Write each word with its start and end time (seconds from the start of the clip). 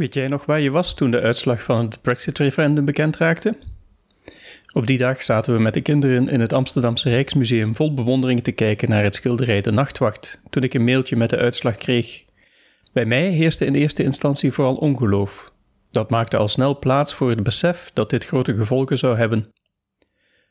Weet 0.00 0.14
jij 0.14 0.28
nog 0.28 0.44
waar 0.44 0.60
je 0.60 0.70
was 0.70 0.94
toen 0.94 1.10
de 1.10 1.20
uitslag 1.20 1.62
van 1.62 1.84
het 1.84 2.02
Brexit-referendum 2.02 2.84
bekend 2.84 3.16
raakte? 3.16 3.56
Op 4.72 4.86
die 4.86 4.98
dag 4.98 5.22
zaten 5.22 5.54
we 5.54 5.60
met 5.60 5.74
de 5.74 5.80
kinderen 5.80 6.28
in 6.28 6.40
het 6.40 6.52
Amsterdamse 6.52 7.08
Rijksmuseum 7.08 7.76
vol 7.76 7.94
bewondering 7.94 8.42
te 8.42 8.52
kijken 8.52 8.88
naar 8.88 9.02
het 9.02 9.14
schilderij 9.14 9.60
De 9.60 9.70
Nachtwacht, 9.70 10.40
toen 10.50 10.62
ik 10.62 10.74
een 10.74 10.84
mailtje 10.84 11.16
met 11.16 11.30
de 11.30 11.36
uitslag 11.36 11.76
kreeg. 11.76 12.24
Bij 12.92 13.04
mij 13.04 13.28
heerste 13.28 13.64
in 13.64 13.74
eerste 13.74 14.02
instantie 14.02 14.52
vooral 14.52 14.74
ongeloof. 14.74 15.52
Dat 15.90 16.10
maakte 16.10 16.36
al 16.36 16.48
snel 16.48 16.78
plaats 16.78 17.14
voor 17.14 17.30
het 17.30 17.42
besef 17.42 17.90
dat 17.94 18.10
dit 18.10 18.26
grote 18.26 18.56
gevolgen 18.56 18.98
zou 18.98 19.16
hebben. 19.16 19.52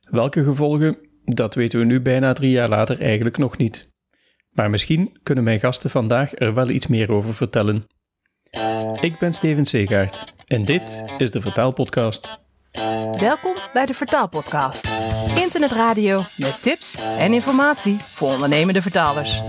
Welke 0.01 0.43
gevolgen, 0.43 0.97
dat 1.25 1.55
weten 1.55 1.79
we 1.79 1.85
nu 1.85 2.01
bijna 2.01 2.33
drie 2.33 2.51
jaar 2.51 2.69
later 2.69 3.01
eigenlijk 3.01 3.37
nog 3.37 3.57
niet. 3.57 3.89
Maar 4.49 4.69
misschien 4.69 5.17
kunnen 5.23 5.43
mijn 5.43 5.59
gasten 5.59 5.89
vandaag 5.89 6.39
er 6.39 6.53
wel 6.53 6.69
iets 6.69 6.87
meer 6.87 7.11
over 7.11 7.33
vertellen. 7.33 7.83
Ik 9.01 9.19
ben 9.19 9.33
Steven 9.33 9.65
Segaert 9.65 10.33
en 10.47 10.65
dit 10.65 11.03
is 11.17 11.31
de 11.31 11.41
Vertaalpodcast. 11.41 12.37
Welkom 13.19 13.55
bij 13.73 13.85
de 13.85 13.93
Vertaalpodcast. 13.93 14.87
Internetradio 15.35 16.23
met 16.37 16.61
tips 16.61 16.95
en 17.17 17.33
informatie 17.33 17.97
voor 17.99 18.29
ondernemende 18.31 18.81
vertalers. 18.81 19.41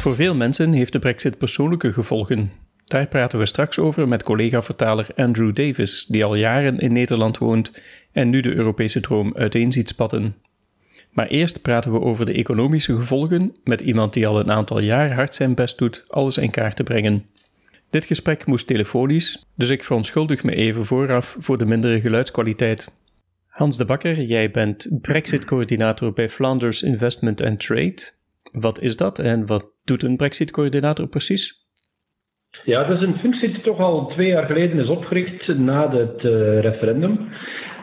Voor 0.00 0.14
veel 0.14 0.34
mensen 0.34 0.72
heeft 0.72 0.92
de 0.92 0.98
Brexit 0.98 1.38
persoonlijke 1.38 1.92
gevolgen. 1.92 2.52
Daar 2.84 3.06
praten 3.06 3.38
we 3.38 3.46
straks 3.46 3.78
over 3.78 4.08
met 4.08 4.22
collega-vertaler 4.22 5.06
Andrew 5.16 5.54
Davis, 5.54 6.06
die 6.08 6.24
al 6.24 6.34
jaren 6.34 6.78
in 6.78 6.92
Nederland 6.92 7.38
woont 7.38 7.82
en 8.12 8.30
nu 8.30 8.40
de 8.40 8.54
Europese 8.54 9.00
droom 9.00 9.32
uiteen 9.36 9.72
ziet 9.72 9.88
spatten. 9.88 10.34
Maar 11.10 11.26
eerst 11.26 11.62
praten 11.62 11.92
we 11.92 12.00
over 12.00 12.26
de 12.26 12.32
economische 12.32 12.96
gevolgen 12.96 13.56
met 13.64 13.80
iemand 13.80 14.12
die 14.12 14.26
al 14.26 14.40
een 14.40 14.50
aantal 14.50 14.80
jaar 14.80 15.14
hard 15.14 15.34
zijn 15.34 15.54
best 15.54 15.78
doet 15.78 16.04
alles 16.08 16.38
in 16.38 16.50
kaart 16.50 16.76
te 16.76 16.82
brengen. 16.82 17.26
Dit 17.90 18.04
gesprek 18.04 18.46
moest 18.46 18.66
telefonisch, 18.66 19.46
dus 19.54 19.70
ik 19.70 19.84
verontschuldig 19.84 20.42
me 20.42 20.54
even 20.54 20.86
vooraf 20.86 21.36
voor 21.38 21.58
de 21.58 21.66
mindere 21.66 22.00
geluidskwaliteit. 22.00 22.92
Hans 23.46 23.76
de 23.76 23.84
Bakker, 23.84 24.22
jij 24.22 24.50
bent 24.50 24.88
Brexit-coördinator 25.00 26.12
bij 26.12 26.28
Flanders 26.28 26.82
Investment 26.82 27.42
and 27.42 27.60
Trade. 27.60 28.18
Wat 28.60 28.80
is 28.80 28.96
dat 28.96 29.18
en 29.18 29.46
wat 29.46 29.72
doet 29.84 30.02
een 30.02 30.16
Brexit-coördinator 30.16 31.08
precies? 31.08 31.60
Ja, 32.64 32.84
dat 32.84 32.96
is 32.96 33.06
een 33.06 33.18
functie 33.18 33.52
die 33.52 33.60
toch 33.60 33.78
al 33.78 34.06
twee 34.06 34.28
jaar 34.28 34.46
geleden 34.46 34.78
is 34.78 34.88
opgericht 34.88 35.58
na 35.58 35.90
het 35.90 36.24
uh, 36.24 36.60
referendum. 36.60 37.28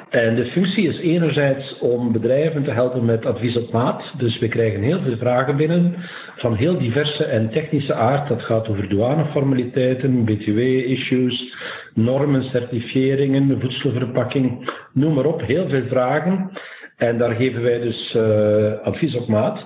En 0.09 0.35
de 0.35 0.45
functie 0.45 0.87
is 0.87 0.99
enerzijds 0.99 1.77
om 1.79 2.11
bedrijven 2.11 2.63
te 2.63 2.71
helpen 2.71 3.05
met 3.05 3.25
advies 3.25 3.57
op 3.57 3.71
maat. 3.71 4.03
Dus 4.17 4.39
we 4.39 4.47
krijgen 4.47 4.81
heel 4.81 5.01
veel 5.01 5.17
vragen 5.17 5.57
binnen 5.57 5.95
van 6.35 6.55
heel 6.55 6.77
diverse 6.77 7.23
en 7.23 7.49
technische 7.49 7.93
aard. 7.93 8.29
Dat 8.29 8.41
gaat 8.41 8.67
over 8.67 8.89
douaneformaliteiten, 8.89 10.23
btw-issues, 10.23 11.55
normen, 11.93 12.43
certifieringen, 12.43 13.61
voedselverpakking, 13.61 14.71
noem 14.93 15.13
maar 15.13 15.25
op. 15.25 15.41
Heel 15.41 15.69
veel 15.69 15.85
vragen. 15.87 16.51
En 16.97 17.17
daar 17.17 17.35
geven 17.35 17.61
wij 17.61 17.79
dus 17.79 18.13
uh, 18.15 18.79
advies 18.83 19.15
op 19.15 19.27
maat. 19.27 19.65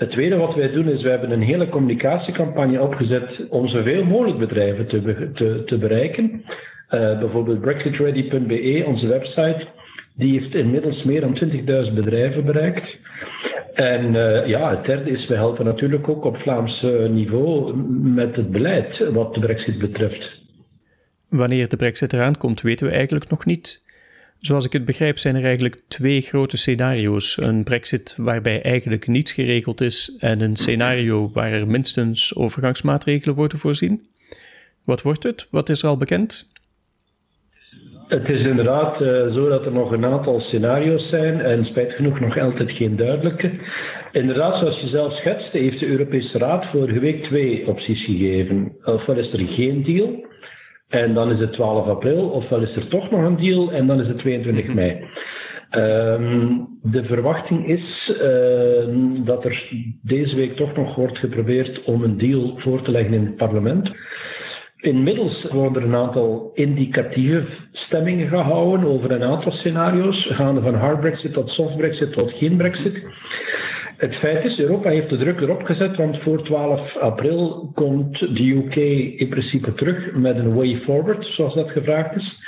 Het 0.00 0.10
tweede 0.10 0.36
wat 0.36 0.54
wij 0.54 0.70
doen 0.70 0.88
is, 0.88 1.02
wij 1.02 1.10
hebben 1.10 1.30
een 1.30 1.42
hele 1.42 1.68
communicatiecampagne 1.68 2.80
opgezet 2.80 3.48
om 3.48 3.68
zoveel 3.68 4.04
mogelijk 4.04 4.38
bedrijven 4.38 4.86
te, 4.86 5.62
te, 5.66 5.78
bereiken. 5.78 6.44
Uh, 6.90 7.18
bijvoorbeeld 7.18 7.60
brexitready.be, 7.60 8.84
onze 8.86 9.06
website, 9.06 9.66
die 10.14 10.40
heeft 10.40 10.54
inmiddels 10.54 11.02
meer 11.02 11.20
dan 11.20 11.40
20.000 11.88 11.94
bedrijven 11.94 12.44
bereikt. 12.44 12.96
En 13.74 14.14
uh, 14.14 14.46
ja, 14.46 14.70
het 14.70 14.84
derde 14.84 15.10
is, 15.10 15.26
we 15.26 15.34
helpen 15.34 15.64
natuurlijk 15.64 16.08
ook 16.08 16.24
op 16.24 16.36
Vlaams 16.36 16.82
niveau 17.10 17.76
met 18.02 18.36
het 18.36 18.50
beleid 18.50 19.12
wat 19.12 19.34
de 19.34 19.40
brexit 19.40 19.78
betreft. 19.78 20.40
Wanneer 21.28 21.68
de 21.68 21.76
brexit 21.76 22.12
eraan 22.12 22.36
komt, 22.36 22.60
weten 22.60 22.86
we 22.86 22.92
eigenlijk 22.92 23.30
nog 23.30 23.44
niet. 23.44 23.82
Zoals 24.40 24.64
ik 24.64 24.72
het 24.72 24.84
begrijp 24.84 25.18
zijn 25.18 25.36
er 25.36 25.44
eigenlijk 25.44 25.80
twee 25.88 26.20
grote 26.20 26.56
scenario's. 26.56 27.36
Een 27.40 27.64
brexit 27.64 28.14
waarbij 28.16 28.62
eigenlijk 28.62 29.06
niets 29.06 29.32
geregeld 29.32 29.80
is 29.80 30.16
en 30.18 30.40
een 30.40 30.56
scenario 30.56 31.30
waar 31.32 31.52
er 31.52 31.66
minstens 31.66 32.36
overgangsmaatregelen 32.36 33.34
worden 33.34 33.58
voorzien. 33.58 34.02
Wat 34.84 35.02
wordt 35.02 35.22
het? 35.22 35.46
Wat 35.50 35.68
is 35.68 35.82
er 35.82 35.88
al 35.88 35.96
bekend? 35.96 36.48
Het 38.08 38.28
is 38.28 38.40
inderdaad 38.40 39.00
uh, 39.00 39.32
zo 39.32 39.48
dat 39.48 39.64
er 39.64 39.72
nog 39.72 39.92
een 39.92 40.04
aantal 40.04 40.40
scenario's 40.40 41.08
zijn 41.08 41.40
en 41.40 41.64
spijt 41.64 41.92
genoeg 41.92 42.20
nog 42.20 42.38
altijd 42.38 42.70
geen 42.70 42.96
duidelijke. 42.96 43.50
Inderdaad, 44.12 44.58
zoals 44.58 44.80
je 44.80 44.88
zelf 44.88 45.16
schetste, 45.16 45.58
heeft 45.58 45.78
de 45.80 45.86
Europese 45.86 46.38
Raad 46.38 46.64
vorige 46.70 46.98
week 46.98 47.24
twee 47.24 47.66
opties 47.66 48.04
gegeven. 48.04 48.72
Ofwel 48.84 49.16
is 49.16 49.32
er 49.32 49.46
geen 49.46 49.82
deal, 49.84 50.24
en 50.90 51.14
dan 51.14 51.30
is 51.30 51.38
het 51.38 51.52
12 51.52 51.86
april, 51.86 52.28
ofwel 52.28 52.60
is 52.60 52.76
er 52.76 52.88
toch 52.88 53.10
nog 53.10 53.24
een 53.24 53.36
deal 53.36 53.72
en 53.72 53.86
dan 53.86 54.00
is 54.00 54.06
het 54.06 54.18
22 54.18 54.64
mhm. 54.64 54.74
mei. 54.74 55.04
Um, 55.76 56.68
de 56.82 57.04
verwachting 57.04 57.68
is 57.68 58.12
uh, 58.22 59.24
dat 59.24 59.44
er 59.44 59.64
deze 60.02 60.36
week 60.36 60.56
toch 60.56 60.76
nog 60.76 60.94
wordt 60.94 61.18
geprobeerd 61.18 61.84
om 61.84 62.02
een 62.02 62.18
deal 62.18 62.54
voor 62.56 62.82
te 62.82 62.90
leggen 62.90 63.14
in 63.14 63.24
het 63.24 63.36
parlement. 63.36 63.90
Inmiddels 64.76 65.46
worden 65.50 65.82
er 65.82 65.88
een 65.88 65.94
aantal 65.94 66.50
indicatieve 66.54 67.46
stemmingen 67.72 68.28
gehouden 68.28 68.86
over 68.86 69.10
een 69.10 69.22
aantal 69.22 69.52
scenario's, 69.52 70.26
gaande 70.30 70.60
van 70.60 70.74
hard 70.74 71.00
Brexit 71.00 71.32
tot 71.32 71.48
soft 71.48 71.76
Brexit 71.76 72.12
tot 72.12 72.32
geen 72.32 72.56
Brexit. 72.56 73.02
Het 74.00 74.14
feit 74.14 74.44
is, 74.44 74.58
Europa 74.58 74.90
heeft 74.90 75.08
de 75.08 75.16
druk 75.16 75.40
erop 75.40 75.62
gezet, 75.62 75.96
want 75.96 76.22
voor 76.22 76.42
12 76.42 76.96
april 76.96 77.70
komt 77.74 78.18
de 78.18 78.50
UK 78.50 78.76
in 79.20 79.28
principe 79.28 79.72
terug 79.74 80.12
met 80.14 80.36
een 80.36 80.54
way 80.54 80.76
forward, 80.76 81.24
zoals 81.24 81.54
dat 81.54 81.70
gevraagd 81.70 82.16
is. 82.16 82.38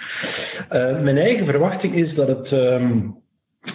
Uh, 0.73 1.01
mijn 1.03 1.19
eigen 1.19 1.47
verwachting 1.47 1.95
is 1.95 2.15
dat 2.15 2.29
het 2.29 2.51
um, 2.53 3.15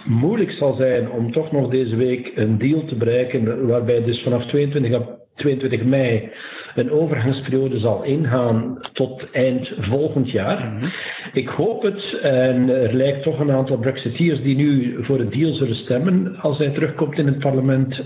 moeilijk 0.04 0.50
zal 0.50 0.74
zijn 0.74 1.10
om 1.10 1.32
toch 1.32 1.52
nog 1.52 1.70
deze 1.70 1.96
week 1.96 2.32
een 2.34 2.58
deal 2.58 2.84
te 2.84 2.94
bereiken, 2.94 3.66
waarbij 3.66 4.04
dus 4.04 4.22
vanaf 4.22 4.46
22 4.46 5.16
22 5.34 5.84
mei 5.84 6.30
een 6.78 6.90
overgangsperiode 6.90 7.78
zal 7.78 8.02
ingaan 8.02 8.78
tot 8.92 9.30
eind 9.32 9.72
volgend 9.80 10.30
jaar. 10.30 10.72
Mhm. 10.72 10.86
Ik 11.32 11.48
hoop 11.48 11.82
het 11.82 12.18
en 12.22 12.68
er 12.68 12.94
lijkt 12.94 13.22
toch 13.22 13.38
een 13.38 13.50
aantal 13.50 13.78
Brexiteers 13.78 14.42
die 14.42 14.56
nu 14.56 14.96
voor 15.00 15.18
het 15.18 15.32
deal 15.32 15.52
zullen 15.52 15.76
stemmen 15.76 16.36
als 16.40 16.58
hij 16.58 16.68
terugkomt 16.68 17.18
in 17.18 17.26
het 17.26 17.38
parlement. 17.38 18.02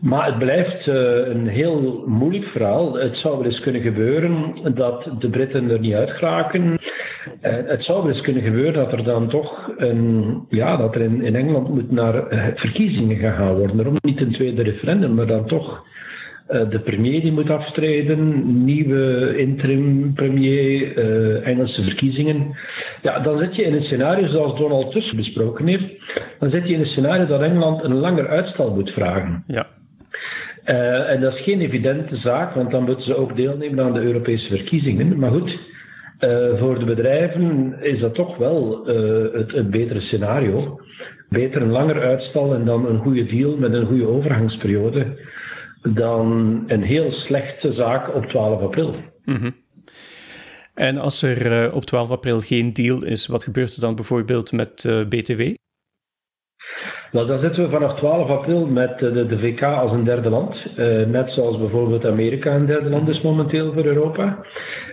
Maar 0.00 0.26
het 0.26 0.38
blijft 0.38 0.86
uh, 0.86 0.94
een 1.26 1.46
heel 1.46 2.04
moeilijk 2.06 2.44
verhaal. 2.44 2.94
Het 2.94 3.16
zou 3.16 3.36
wel 3.36 3.46
eens 3.46 3.60
kunnen 3.60 3.82
gebeuren 3.82 4.54
dat 4.74 5.08
de 5.18 5.30
Britten 5.30 5.70
er 5.70 5.80
niet 5.80 5.94
uit 5.94 6.10
geraken. 6.10 6.62
Uh, 6.62 6.76
het 7.66 7.84
zou 7.84 8.02
wel 8.02 8.12
eens 8.12 8.20
kunnen 8.20 8.42
gebeuren 8.42 8.72
dat 8.72 8.92
er 8.92 9.04
dan 9.04 9.28
toch 9.28 9.72
een, 9.76 10.24
ja, 10.48 10.76
dat 10.76 10.94
er 10.94 11.00
in, 11.00 11.22
in 11.22 11.36
Engeland 11.36 11.68
moet 11.68 11.90
naar 11.90 12.32
uh, 12.32 12.44
verkiezingen 12.54 13.16
gegaan 13.16 13.56
worden. 13.56 13.76
Daarom 13.76 13.96
niet 14.00 14.20
een 14.20 14.32
tweede 14.32 14.62
referendum, 14.62 15.14
maar 15.14 15.26
dan 15.26 15.46
toch 15.46 15.84
eh, 15.84 15.89
de 16.50 16.80
premier 16.84 17.20
die 17.20 17.32
moet 17.32 17.50
aftreden, 17.50 18.42
nieuwe 18.64 19.34
interim 19.36 20.12
premier, 20.14 20.98
uh, 20.98 21.46
Engelse 21.46 21.82
verkiezingen. 21.82 22.56
Ja, 23.02 23.18
dan 23.18 23.38
zit 23.38 23.56
je 23.56 23.62
in 23.62 23.74
een 23.74 23.82
scenario 23.82 24.26
zoals 24.26 24.58
Donald 24.58 24.92
Tusk 24.92 25.16
besproken 25.16 25.66
heeft. 25.66 25.84
Dan 26.38 26.50
zit 26.50 26.68
je 26.68 26.74
in 26.74 26.80
een 26.80 26.86
scenario 26.86 27.26
dat 27.26 27.40
Engeland 27.40 27.84
een 27.84 27.94
langer 27.94 28.28
uitstel 28.28 28.74
moet 28.74 28.90
vragen. 28.90 29.44
Ja. 29.46 29.66
Uh, 30.66 31.10
en 31.10 31.20
dat 31.20 31.34
is 31.34 31.40
geen 31.40 31.60
evidente 31.60 32.16
zaak, 32.16 32.54
want 32.54 32.70
dan 32.70 32.84
moeten 32.84 33.04
ze 33.04 33.16
ook 33.16 33.36
deelnemen 33.36 33.84
aan 33.84 33.92
de 33.92 34.00
Europese 34.00 34.48
verkiezingen. 34.48 35.18
Maar 35.18 35.30
goed, 35.30 35.58
uh, 36.20 36.58
voor 36.58 36.78
de 36.78 36.84
bedrijven 36.84 37.76
is 37.80 38.00
dat 38.00 38.14
toch 38.14 38.36
wel 38.36 38.86
het, 39.32 39.52
het 39.52 39.70
betere 39.70 40.00
scenario. 40.00 40.80
Beter 41.28 41.62
een 41.62 41.70
langer 41.70 42.00
uitstel 42.00 42.54
en 42.54 42.64
dan 42.64 42.86
een 42.86 42.98
goede 42.98 43.26
deal 43.26 43.56
met 43.56 43.72
een 43.72 43.86
goede 43.86 44.06
overgangsperiode 44.06 45.06
dan 45.82 46.62
een 46.66 46.82
heel 46.82 47.12
slechte 47.12 47.72
zaak 47.72 48.14
op 48.14 48.24
12 48.26 48.62
april. 48.62 48.94
Mm 49.24 49.54
En 50.74 50.98
als 50.98 51.22
er 51.22 51.66
uh, 51.66 51.74
op 51.74 51.84
12 51.84 52.10
april 52.10 52.40
geen 52.40 52.72
deal 52.72 53.04
is, 53.04 53.26
wat 53.26 53.44
gebeurt 53.44 53.74
er 53.74 53.80
dan 53.80 53.94
bijvoorbeeld 53.94 54.52
met 54.52 54.84
uh, 54.84 55.04
BTW? 55.08 55.40
Nou, 57.12 57.26
dan 57.26 57.40
zitten 57.40 57.62
we 57.62 57.70
vanaf 57.70 57.98
12 57.98 58.28
april 58.28 58.66
met 58.66 58.98
de, 58.98 59.26
de 59.26 59.38
VK 59.38 59.62
als 59.62 59.92
een 59.92 60.04
derde 60.04 60.28
land. 60.28 60.66
Uh, 60.76 61.06
net 61.06 61.30
zoals 61.30 61.58
bijvoorbeeld 61.58 62.06
Amerika 62.06 62.54
een 62.54 62.66
derde 62.66 62.88
land 62.88 63.08
is 63.08 63.20
momenteel 63.20 63.72
voor 63.72 63.84
Europa. 63.84 64.44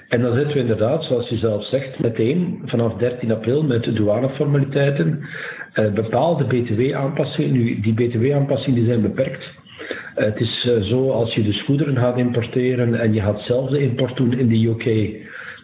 En 0.07 0.22
dan 0.22 0.36
zitten 0.36 0.54
we 0.54 0.60
inderdaad, 0.60 1.04
zoals 1.04 1.30
je 1.30 1.38
zelf 1.38 1.66
zegt, 1.66 2.00
meteen 2.00 2.62
vanaf 2.66 2.94
13 2.94 3.31
april 3.31 3.63
met 3.63 3.83
douaneformaliteiten. 3.83 5.28
Uh, 5.74 5.94
bepaalde 5.94 6.45
btw-aanpassingen. 6.45 7.51
Nu, 7.51 7.80
die 7.80 7.94
btw-aanpassingen 7.94 8.86
zijn 8.86 9.01
beperkt. 9.01 9.45
Het 10.18 10.40
is 10.40 10.66
uh, 10.66 10.81
zo, 10.81 11.10
als 11.10 11.34
je 11.34 11.44
dus 11.44 11.64
goederen 11.64 11.98
gaat 11.98 12.18
importeren 12.18 13.00
en 13.00 13.14
je 13.14 13.22
gaat 13.22 13.42
zelf 13.42 13.69
de 13.69 13.80
import 13.80 14.18
doen 14.18 14.34
in 14.34 14.48
de 14.48 14.68
UK, 14.68 15.16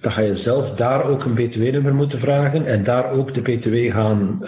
dan 0.02 0.12
ga 0.12 0.22
je 0.22 0.38
zelf 0.38 0.76
daar 0.76 1.06
ook 1.06 1.24
een 1.24 1.34
btw-nummer 1.34 1.96
moeten 1.96 2.20
vragen 2.20 2.66
en 2.66 2.84
daar 2.84 3.12
ook 3.12 3.34
de 3.34 3.42
btw 3.42 3.92
gaan 3.92 4.40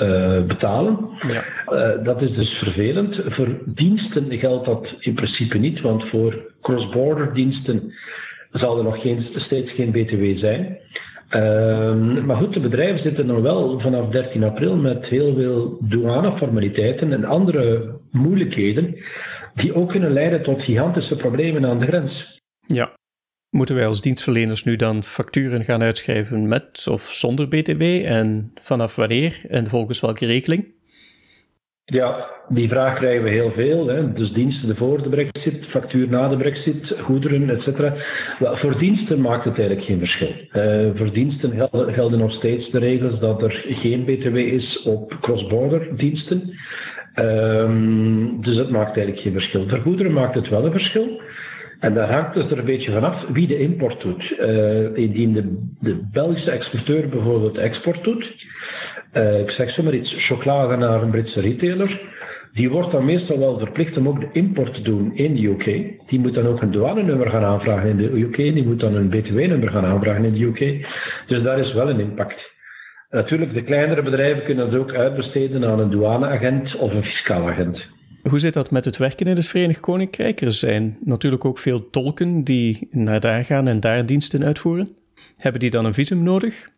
betalen. 0.48 0.98
Ja. 1.28 1.98
dat 2.04 2.22
is 2.22 2.34
dus 2.34 2.50
vervelend. 2.50 3.22
Voor 3.25 3.48
diensten 3.66 4.38
geldt 4.38 4.66
dat 4.66 4.96
in 5.00 5.13
principe 5.13 5.57
niet, 5.57 5.81
want 5.81 6.10
voor 6.10 6.54
cross-border 6.62 7.34
diensten 7.34 7.94
zal 8.52 8.78
er 8.78 8.84
nog 8.84 9.02
geen, 9.02 9.25
steeds 9.36 9.72
geen 9.72 9.92
BTW 9.92 10.38
zijn. 10.38 10.78
Uh, 11.31 12.24
maar 12.24 12.36
goed, 12.36 12.54
de 12.54 12.60
bedrijven 12.60 13.02
zitten 13.02 13.28
dan 13.28 13.42
wel 13.42 13.80
vanaf 13.80 14.10
13 14.10 14.44
april 14.44 14.75
met 14.75 15.06
heel 15.06 15.34
veel 15.36 15.78
douaneformaliteiten 15.81 17.13
en 17.13 17.25
andere 17.25 17.94
moeilijkheden 18.12 18.96
die 19.56 19.75
ook 19.75 19.90
kunnen 19.90 20.12
leiden 20.12 20.44
tot 20.44 20.62
gigantische 20.62 21.16
problemen 21.16 21.66
aan 21.66 21.80
de 21.80 21.86
grens. 21.86 22.40
Ja. 22.68 22.94
Moeten 23.50 23.75
wij 23.75 23.88
als 23.88 24.02
dienstverleners 24.02 24.63
nu 24.63 24.75
dan 24.75 25.04
facturen 25.04 25.63
gaan 25.63 25.81
uitschrijven 25.81 26.48
met 26.48 26.88
of 26.90 27.02
zonder 27.02 27.48
BTW 27.48 27.81
en 28.06 28.52
vanaf 28.62 28.96
wanneer 28.96 29.42
en 29.50 29.68
volgens 29.68 30.02
welke 30.02 30.25
regeling? 30.25 30.74
Ja, 31.86 32.30
die 32.50 32.69
vraag 32.69 32.98
krijgen 32.98 33.24
we 33.24 33.30
heel 33.30 33.52
veel. 33.52 33.88
Hè. 33.88 34.13
Dus 34.13 34.31
diensten 34.31 34.75
voor 34.75 35.04
de 35.04 35.10
brexit, 35.10 35.66
factuur 35.66 36.10
na 36.10 36.28
de 36.28 36.38
brexit, 36.38 36.96
goederen, 37.02 37.50
etc. 37.50 37.68
Voor 38.40 38.78
diensten 38.78 39.22
maakt 39.22 39.46
het 39.46 39.57
eigenlijk 39.57 39.88
geen 39.88 40.00
verschil. 40.00 40.34
Uh, 40.54 40.90
voor 40.96 41.13
diensten 41.13 41.52
gelden, 41.52 41.94
gelden, 41.94 42.19
nog 42.19 42.34
steeds 42.34 42.72
de 42.72 42.80
regels 42.80 43.19
dat 43.19 43.42
er 43.42 43.63
geen 43.68 44.04
btw 44.06 44.36
is 44.36 44.81
op 44.84 45.18
cross-border 45.22 45.98
diensten. 45.98 46.54
Um, 47.15 48.41
dus 48.41 48.56
dat 48.56 48.69
maakt 48.69 48.97
eigenlijk 48.97 49.19
geen 49.19 49.33
verschil. 49.33 49.67
Voor 49.67 49.79
goederen 49.79 50.13
maakt 50.13 50.35
het 50.35 50.50
wel 50.50 50.65
een 50.65 50.71
verschil. 50.71 51.21
En 51.79 51.94
daar 51.94 52.12
hangt 52.12 52.35
het 52.35 52.51
er 52.51 52.57
een 52.57 52.65
beetje 52.65 52.91
vanaf 52.91 53.25
wie 53.31 53.47
de 53.47 53.59
import 53.59 54.01
doet. 54.01 54.35
Uh, 54.39 54.97
indien 54.97 55.33
de, 55.33 55.67
de 55.79 56.07
Belgische 56.12 56.51
exporteur 56.51 57.09
bijvoorbeeld 57.09 57.57
export 57.57 58.03
doet, 58.03 58.45
uh, 59.13 59.39
ik 59.39 59.50
zeg 59.50 59.71
zomaar 59.71 59.94
iets, 59.94 60.15
chocolade 60.17 60.75
naar 60.75 61.01
een 61.01 61.09
Britse 61.09 61.41
retailer, 61.41 62.01
die 62.53 62.69
wordt 62.69 62.91
dan 62.91 63.06
meestal 63.06 63.39
wel 63.39 63.59
verplicht 63.59 63.97
om 63.97 64.07
ook 64.07 64.19
de 64.19 64.29
import 64.31 64.73
te 64.73 64.81
doen 64.81 65.15
in 65.15 65.35
de 65.35 65.47
UK. 65.47 65.65
Die 66.07 66.19
moet 66.19 66.33
dan 66.33 66.47
ook 66.47 66.61
een 66.61 66.71
douanenummer 66.71 67.29
gaan 67.29 67.44
aanvragen 67.44 67.89
in 67.89 67.97
de 67.97 68.19
UK, 68.19 68.35
die 68.35 68.65
moet 68.65 68.79
dan 68.79 68.95
een 68.95 69.09
btw-nummer 69.09 69.69
gaan 69.69 69.85
aanvragen 69.85 70.23
in 70.25 70.33
de 70.33 70.44
UK. 70.44 70.88
Dus 71.27 71.41
daar 71.44 71.59
is 71.59 71.73
wel 71.73 71.89
een 71.89 72.00
impact. 72.00 72.55
Natuurlijk, 73.15 73.53
de 73.53 73.63
kleinere 73.63 74.01
bedrijven 74.01 74.44
kunnen 74.44 74.71
dat 74.71 74.79
ook 74.79 74.94
uitbesteden 74.94 75.65
aan 75.65 75.79
een 75.79 75.89
douaneagent 75.89 76.75
of 76.75 76.91
een 76.91 77.03
fiscaal 77.03 77.50
agent. 77.50 77.81
Hoe 78.29 78.39
zit 78.39 78.53
dat 78.53 78.71
met 78.71 78.85
het 78.85 78.97
werken 78.97 79.25
in 79.25 79.35
het 79.35 79.47
Verenigd 79.47 79.79
Koninkrijk? 79.79 80.41
Er 80.41 80.51
zijn 80.51 80.97
natuurlijk 81.03 81.45
ook 81.45 81.57
veel 81.57 81.89
tolken 81.89 82.44
die 82.44 82.88
naar 82.91 83.19
daar 83.19 83.44
gaan 83.44 83.67
en 83.67 83.79
daar 83.79 84.06
diensten 84.06 84.44
uitvoeren. 84.44 84.88
Hebben 85.38 85.62
die 85.62 85.69
dan 85.69 85.85
een 85.85 85.94
visum 85.94 86.23
nodig? 86.23 86.69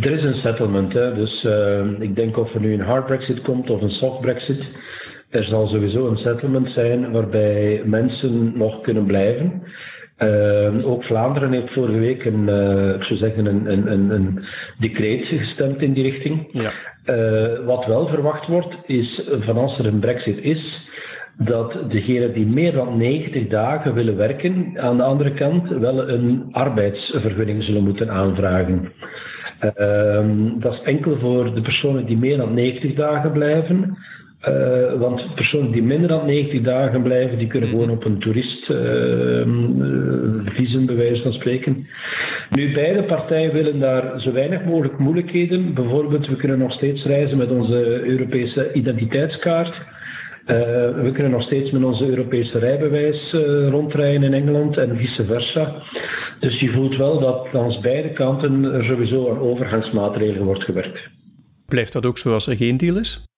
Er 0.00 0.10
is 0.10 0.22
een 0.22 0.40
settlement, 0.40 0.92
hè. 0.92 1.14
dus 1.14 1.44
uh, 1.44 2.00
ik 2.00 2.14
denk 2.14 2.36
of 2.36 2.54
er 2.54 2.60
nu 2.60 2.72
een 2.72 2.80
hard 2.80 3.06
brexit 3.06 3.42
komt 3.42 3.70
of 3.70 3.80
een 3.80 3.90
soft 3.90 4.20
brexit, 4.20 4.62
er 5.30 5.44
zal 5.44 5.68
sowieso 5.68 6.08
een 6.08 6.16
settlement 6.16 6.70
zijn 6.70 7.12
waarbij 7.12 7.82
mensen 7.84 8.52
nog 8.58 8.80
kunnen 8.80 9.06
blijven. 9.06 9.62
Uh, 10.18 10.86
ook 10.86 11.04
Vlaanderen 11.04 11.52
heeft 11.52 11.72
vorige 11.72 11.98
week 11.98 12.24
een, 12.24 12.48
uh, 12.48 12.94
ik 12.94 13.02
zou 13.02 13.18
zeggen, 13.18 13.46
een, 13.46 13.72
een, 13.72 13.92
een, 13.92 14.10
een, 14.10 14.44
decreet 14.78 15.26
gestemd 15.26 15.82
in 15.82 15.92
die 15.92 16.02
richting. 16.02 16.48
Ja. 16.52 16.72
Uh, 17.06 17.66
wat 17.66 17.86
wel 17.86 18.08
verwacht 18.08 18.46
wordt, 18.46 18.76
is 18.86 19.22
van 19.40 19.56
als 19.56 19.78
er 19.78 19.86
een 19.86 19.98
brexit 19.98 20.38
is, 20.42 20.90
dat 21.36 21.78
degenen 21.88 22.32
die 22.32 22.46
meer 22.46 22.72
dan 22.72 22.96
90 22.96 23.48
dagen 23.48 23.94
willen 23.94 24.16
werken, 24.16 24.72
aan 24.76 24.96
de 24.96 25.02
andere 25.02 25.34
kant 25.34 25.68
wel 25.68 26.08
een 26.08 26.48
arbeidsvergunning 26.50 27.62
zullen 27.62 27.84
moeten 27.84 28.10
aanvragen. 28.10 28.92
Ehm, 29.58 30.58
dat 30.58 30.72
is 30.72 30.82
enkel 30.82 31.18
voor 31.18 31.54
de 31.54 31.62
personen 31.62 32.06
die 32.06 32.16
meer 32.16 32.36
dan 32.36 32.54
90 32.54 32.94
dagen 32.94 33.32
blijven. 33.32 33.98
Uh, 34.48 34.92
want 34.98 35.34
personen 35.34 35.72
die 35.72 35.82
minder 35.82 36.08
dan 36.08 36.26
90 36.26 36.60
dagen 36.60 37.02
blijven, 37.02 37.38
die 37.38 37.46
kunnen 37.46 37.68
gewoon 37.68 37.90
op 37.90 38.04
een 38.04 38.18
toeristvisum, 38.18 39.80
uh, 40.58 40.80
uh, 40.80 40.86
bij 40.86 40.96
wijze 40.96 41.22
van 41.22 41.32
spreken. 41.32 41.86
Nu, 42.50 42.72
beide 42.72 43.02
partijen 43.02 43.52
willen 43.52 43.78
daar 43.78 44.20
zo 44.20 44.32
weinig 44.32 44.64
mogelijk 44.64 44.98
moeilijkheden. 44.98 45.74
Bijvoorbeeld, 45.74 46.26
we 46.26 46.36
kunnen 46.36 46.58
nog 46.58 46.72
steeds 46.72 47.04
reizen 47.04 47.38
met 47.38 47.50
onze 47.50 48.02
Europese 48.04 48.72
identiteitskaart. 48.72 49.74
Uh, 50.46 50.56
we 51.02 51.10
kunnen 51.12 51.32
nog 51.32 51.42
steeds 51.42 51.70
met 51.70 51.84
onze 51.84 52.06
Europese 52.06 52.58
rijbewijs 52.58 53.32
uh, 53.32 53.68
rondrijden 53.68 54.22
in 54.22 54.34
Engeland 54.34 54.76
en 54.76 54.96
vice 54.96 55.24
versa. 55.24 55.82
Dus 56.40 56.60
je 56.60 56.70
voelt 56.70 56.96
wel 56.96 57.20
dat 57.20 57.52
langs 57.52 57.80
beide 57.80 58.12
kanten 58.12 58.64
er 58.64 58.84
sowieso 58.84 59.30
aan 59.30 59.38
overgangsmaatregelen 59.38 60.44
wordt 60.44 60.64
gewerkt. 60.64 61.00
Blijft 61.66 61.92
dat 61.92 62.06
ook 62.06 62.18
zoals 62.18 62.46
er 62.46 62.56
geen 62.56 62.76
deal 62.76 62.96
is? 62.96 63.30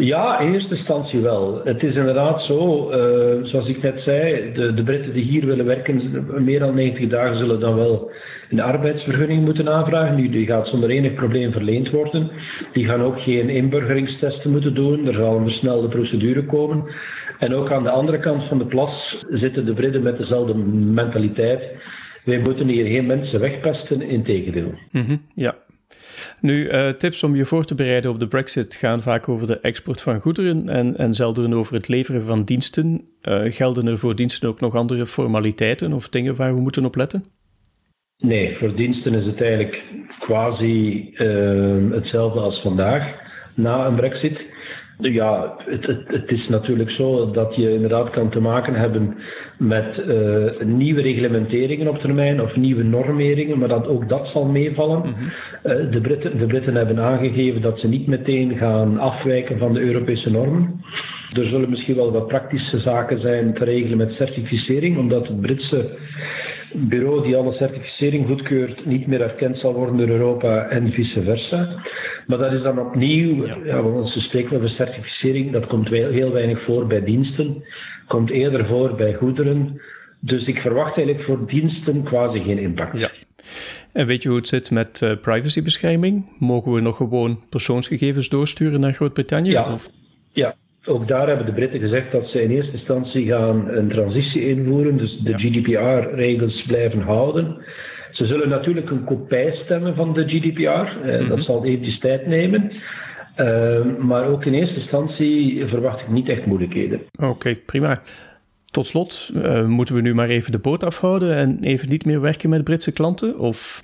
Ja, 0.00 0.38
in 0.38 0.52
eerste 0.52 0.74
instantie 0.74 1.20
wel. 1.20 1.60
Het 1.64 1.82
is 1.82 1.94
inderdaad 1.94 2.42
zo, 2.42 2.90
uh, 2.90 3.44
zoals 3.44 3.68
ik 3.68 3.82
net 3.82 4.00
zei, 4.00 4.52
de, 4.52 4.74
de 4.74 4.82
Britten 4.82 5.12
die 5.12 5.22
hier 5.22 5.46
willen 5.46 5.64
werken, 5.64 6.26
meer 6.44 6.58
dan 6.58 6.74
90 6.74 7.08
dagen 7.08 7.38
zullen 7.38 7.60
dan 7.60 7.74
wel 7.74 8.10
een 8.50 8.60
arbeidsvergunning 8.60 9.44
moeten 9.44 9.68
aanvragen. 9.68 10.16
Die, 10.16 10.30
die 10.30 10.46
gaat 10.46 10.68
zonder 10.68 10.90
enig 10.90 11.14
probleem 11.14 11.52
verleend 11.52 11.90
worden. 11.90 12.30
Die 12.72 12.86
gaan 12.86 13.02
ook 13.02 13.20
geen 13.20 13.48
inburgeringstesten 13.48 14.50
moeten 14.50 14.74
doen. 14.74 15.06
Er 15.06 15.14
zal 15.14 15.36
een 15.36 15.48
versnelde 15.48 15.88
procedure 15.88 16.44
komen. 16.44 16.84
En 17.38 17.54
ook 17.54 17.70
aan 17.70 17.82
de 17.82 17.90
andere 17.90 18.18
kant 18.18 18.44
van 18.44 18.58
de 18.58 18.66
plas 18.66 19.24
zitten 19.30 19.66
de 19.66 19.74
Britten 19.74 20.02
met 20.02 20.18
dezelfde 20.18 20.54
mentaliteit. 20.54 21.62
Wij 22.24 22.38
moeten 22.38 22.68
hier 22.68 22.86
geen 22.86 23.06
mensen 23.06 23.40
wegpesten, 23.40 24.02
in 24.02 24.24
tegendeel. 24.24 24.74
Mm 24.90 25.22
ja, 25.34 25.54
nu, 26.40 26.70
uh, 26.70 26.88
tips 26.88 27.22
om 27.22 27.36
je 27.36 27.44
voor 27.44 27.64
te 27.64 27.74
bereiden 27.74 28.10
op 28.10 28.20
de 28.20 28.28
Brexit 28.28 28.74
gaan 28.74 29.02
vaak 29.02 29.28
over 29.28 29.46
de 29.46 29.60
export 29.60 30.02
van 30.02 30.20
goederen 30.20 30.68
en, 30.68 30.96
en 30.96 31.14
zelden 31.14 31.52
over 31.52 31.74
het 31.74 31.88
leveren 31.88 32.22
van 32.22 32.44
diensten. 32.44 33.00
Uh, 33.28 33.40
gelden 33.44 33.86
er 33.86 33.98
voor 33.98 34.14
diensten 34.16 34.48
ook 34.48 34.60
nog 34.60 34.74
andere 34.74 35.06
formaliteiten 35.06 35.92
of 35.92 36.08
dingen 36.08 36.36
waar 36.36 36.54
we 36.54 36.60
moeten 36.60 36.84
op 36.84 36.96
letten? 36.96 37.24
Nee, 38.18 38.56
voor 38.56 38.76
diensten 38.76 39.14
is 39.14 39.26
het 39.26 39.40
eigenlijk 39.40 39.82
quasi 40.18 41.10
uh, 41.14 41.90
hetzelfde 41.90 42.40
als 42.40 42.60
vandaag 42.62 43.22
na 43.54 43.86
een 43.86 43.94
Brexit. 43.94 44.40
Ja, 44.98 45.54
het, 45.58 45.86
het, 45.86 46.02
het, 46.06 46.30
is 46.30 46.48
natuurlijk 46.48 46.90
zo 46.90 47.30
dat 47.30 47.54
je 47.54 47.72
inderdaad 47.72 48.10
kan 48.10 48.30
te 48.30 48.40
maken 48.40 48.74
hebben 48.74 49.16
met 49.58 50.02
uh, 50.08 50.66
nieuwe 50.66 51.02
reglementeringen 51.02 51.88
op 51.88 51.98
termijn 51.98 52.40
of 52.40 52.56
nieuwe 52.56 52.82
normeringen, 52.82 53.58
maar 53.58 53.68
dat 53.68 53.86
ook 53.86 54.08
dat 54.08 54.28
zal 54.28 54.44
meevallen. 54.44 54.98
Mm 54.98 55.14
-hmm. 55.14 55.26
uh, 55.72 55.92
de, 55.92 56.00
Britten, 56.00 56.38
de 56.38 56.46
Britten 56.46 56.74
hebben 56.74 56.98
aangegeven 56.98 57.62
dat 57.62 57.78
ze 57.78 57.88
niet 57.88 58.06
meteen 58.06 58.56
gaan 58.56 58.98
afwijken 58.98 59.58
van 59.58 59.72
de 59.72 59.80
Europese 59.80 60.30
normen. 60.30 60.80
Er 61.32 61.46
zullen 61.46 61.70
misschien 61.70 61.96
wel 61.96 62.12
wat 62.12 62.26
praktische 62.26 62.78
zaken 62.78 63.20
zijn 63.20 63.54
te 63.54 63.64
regelen 63.64 63.98
met 63.98 64.12
certificering, 64.12 64.98
omdat 64.98 65.26
het 65.26 65.40
Britse 65.40 65.90
bureau 66.74 67.22
die 67.22 67.36
alle 67.36 67.52
certificering 67.52 68.26
goedkeurt 68.26 68.86
niet 68.86 69.06
meer 69.06 69.20
erkend 69.20 69.58
zal 69.58 69.74
worden 69.74 69.96
door 69.96 70.08
Europa 70.08 70.68
en 70.68 70.92
vice 70.92 71.22
versa. 71.22 71.82
Maar 72.26 72.38
dat 72.38 72.52
is 72.52 72.62
dan 72.62 72.78
opnieuw, 72.78 73.46
ja. 73.46 73.56
ja 73.64 73.82
want 73.82 74.08
ze 74.10 74.20
spreken 74.20 74.56
over 74.56 74.68
certificering, 74.68 75.52
dat 75.52 75.66
komt 75.66 75.88
heel 75.88 76.32
weinig 76.32 76.64
voor 76.64 76.86
bij 76.86 77.04
diensten, 77.04 77.64
komt 78.06 78.30
eerder 78.30 78.66
voor 78.66 78.94
bij 78.94 79.14
goederen. 79.14 79.80
Dus 80.20 80.46
ik 80.46 80.58
verwacht 80.58 80.96
eigenlijk 80.96 81.26
voor 81.26 81.46
diensten 81.46 82.02
quasi 82.02 82.42
geen 82.42 82.58
impact. 82.58 82.98
Ja. 82.98 83.10
En 83.92 84.06
weet 84.06 84.22
je 84.22 84.28
hoe 84.28 84.38
het 84.38 84.48
zit 84.48 84.70
met 84.70 85.00
uh, 85.00 85.12
privacybescherming? 85.20 86.32
Mogen 86.38 86.72
we 86.72 86.80
nog 86.80 86.96
gewoon 86.96 87.40
persoonsgegevens 87.48 88.28
doorsturen 88.28 88.80
naar 88.80 88.92
Groot-Brittannië? 88.92 89.50
Ja. 89.50 89.76
Ja, 90.32 90.54
ook 90.84 91.08
daar 91.08 91.26
hebben 91.26 91.46
de 91.46 91.52
Britten 91.52 91.80
gezegd 91.80 92.12
dat 92.12 92.28
ze 92.28 92.42
in 92.42 92.50
eerste 92.50 92.72
instantie 92.72 93.26
gaan 93.26 93.68
een 93.68 93.88
transitie 93.88 94.48
invoeren, 94.48 94.96
dus 94.96 95.18
de 95.22 95.30
ja. 95.30 95.38
GDPR-regels 95.38 96.64
blijven 96.66 97.00
houden. 97.00 97.64
Ze 98.10 98.26
zullen 98.26 98.48
natuurlijk 98.48 98.90
een 98.90 99.04
kopij 99.04 99.60
stemmen 99.64 99.94
van 99.94 100.12
de 100.12 100.28
GDPR, 100.28 101.08
eh, 101.08 101.18
-hmm. 101.18 101.28
dat 101.28 101.44
zal 101.44 101.64
eventjes 101.64 101.98
tijd 101.98 102.26
nemen. 102.26 102.72
Uh, 103.40 103.98
maar 103.98 104.26
ook 104.26 104.44
in 104.44 104.54
eerste 104.54 104.80
instantie 104.80 105.66
verwacht 105.66 106.00
ik 106.00 106.08
niet 106.08 106.28
echt 106.28 106.46
moeilijkheden. 106.46 107.00
Oké, 107.16 107.26
okay, 107.26 107.56
prima. 107.66 108.02
Tot 108.70 108.86
slot, 108.86 109.30
uh, 109.34 109.66
moeten 109.66 109.94
we 109.94 110.00
nu 110.00 110.14
maar 110.14 110.28
even 110.28 110.52
de 110.52 110.58
boot 110.58 110.84
afhouden 110.84 111.36
en 111.36 111.58
even 111.60 111.88
niet 111.88 112.04
meer 112.04 112.20
werken 112.20 112.48
met 112.50 112.64
Britse 112.64 112.92
klanten? 112.92 113.38
Of? 113.38 113.82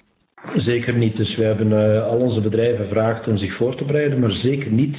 Zeker 0.57 0.95
niet. 0.95 1.16
Dus 1.16 1.37
we 1.37 1.42
hebben 1.42 1.71
uh, 1.71 2.07
al 2.07 2.19
onze 2.19 2.40
bedrijven 2.40 2.85
gevraagd 2.85 3.28
om 3.28 3.38
zich 3.38 3.57
voor 3.57 3.76
te 3.76 3.85
bereiden, 3.85 4.19
maar 4.19 4.30
zeker 4.33 4.71
niet 4.71 4.97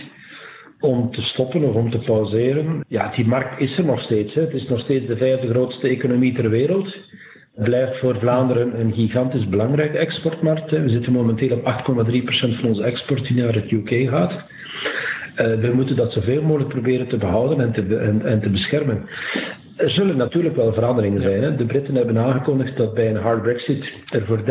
om 0.82 1.12
te 1.12 1.22
stoppen 1.22 1.64
of 1.64 1.76
om 1.76 1.92
te 1.92 1.98
pauzeren. 1.98 2.84
Ja, 2.88 3.12
die 3.16 3.28
markt 3.28 3.60
is 3.60 3.78
er 3.78 3.86
nog 3.86 4.02
steeds. 4.02 4.34
Hè. 4.34 4.42
Het 4.42 4.54
is 4.54 4.68
nog 4.68 4.80
steeds 4.80 5.08
de 5.08 5.18
vijfde 5.18 5.50
grootste 5.50 5.88
economie 5.88 6.34
ter 6.34 6.50
wereld. 6.50 6.98
blijft 7.56 8.00
voor 8.00 8.20
Vlaanderen 8.20 8.80
een 8.80 8.94
gigantisch 8.94 9.50
belangrijke 9.50 9.98
exportmarkt. 9.98 10.72
We 10.72 10.90
zitten 10.90 11.12
momenteel 11.12 11.58
op 11.58 11.64
8,3% 11.64 12.60
van 12.60 12.70
onze 12.70 12.84
export 12.84 13.28
die 13.28 13.44
naar 13.44 13.54
het 13.54 13.72
UK 13.72 14.10
gaat. 14.10 14.32
Uh, 14.32 15.60
we 15.60 15.72
moeten 15.74 15.96
dat 15.96 16.14
zoveel 16.14 16.42
mogelijk 16.42 16.70
proberen 16.70 17.08
te 17.08 17.18
behouden 17.18 17.60
en 17.60 17.72
te, 17.72 17.98
en, 17.98 18.26
en 18.26 18.42
te 18.42 18.50
beschermen. 18.50 19.10
Er 19.76 19.90
zullen 19.90 20.18
natuurlijk 20.18 20.56
wel 20.56 20.74
veranderingen 20.74 21.22
zijn. 21.22 21.44
Hè. 21.44 21.56
De 21.56 21.66
Britten 21.66 21.96
hebben 21.96 22.18
aangekondigd 22.18 22.78
dat 22.78 22.94
bij 22.94 23.10
een 23.10 23.22
hard 23.22 23.42
Brexit 23.42 23.92
er 24.10 24.26
voor 24.26 24.44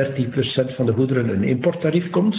13% 0.73 0.75
van 0.77 0.87
de 0.87 0.93
goederen 0.93 1.29
een 1.29 1.45
importtarief 1.45 2.11
komt. 2.11 2.37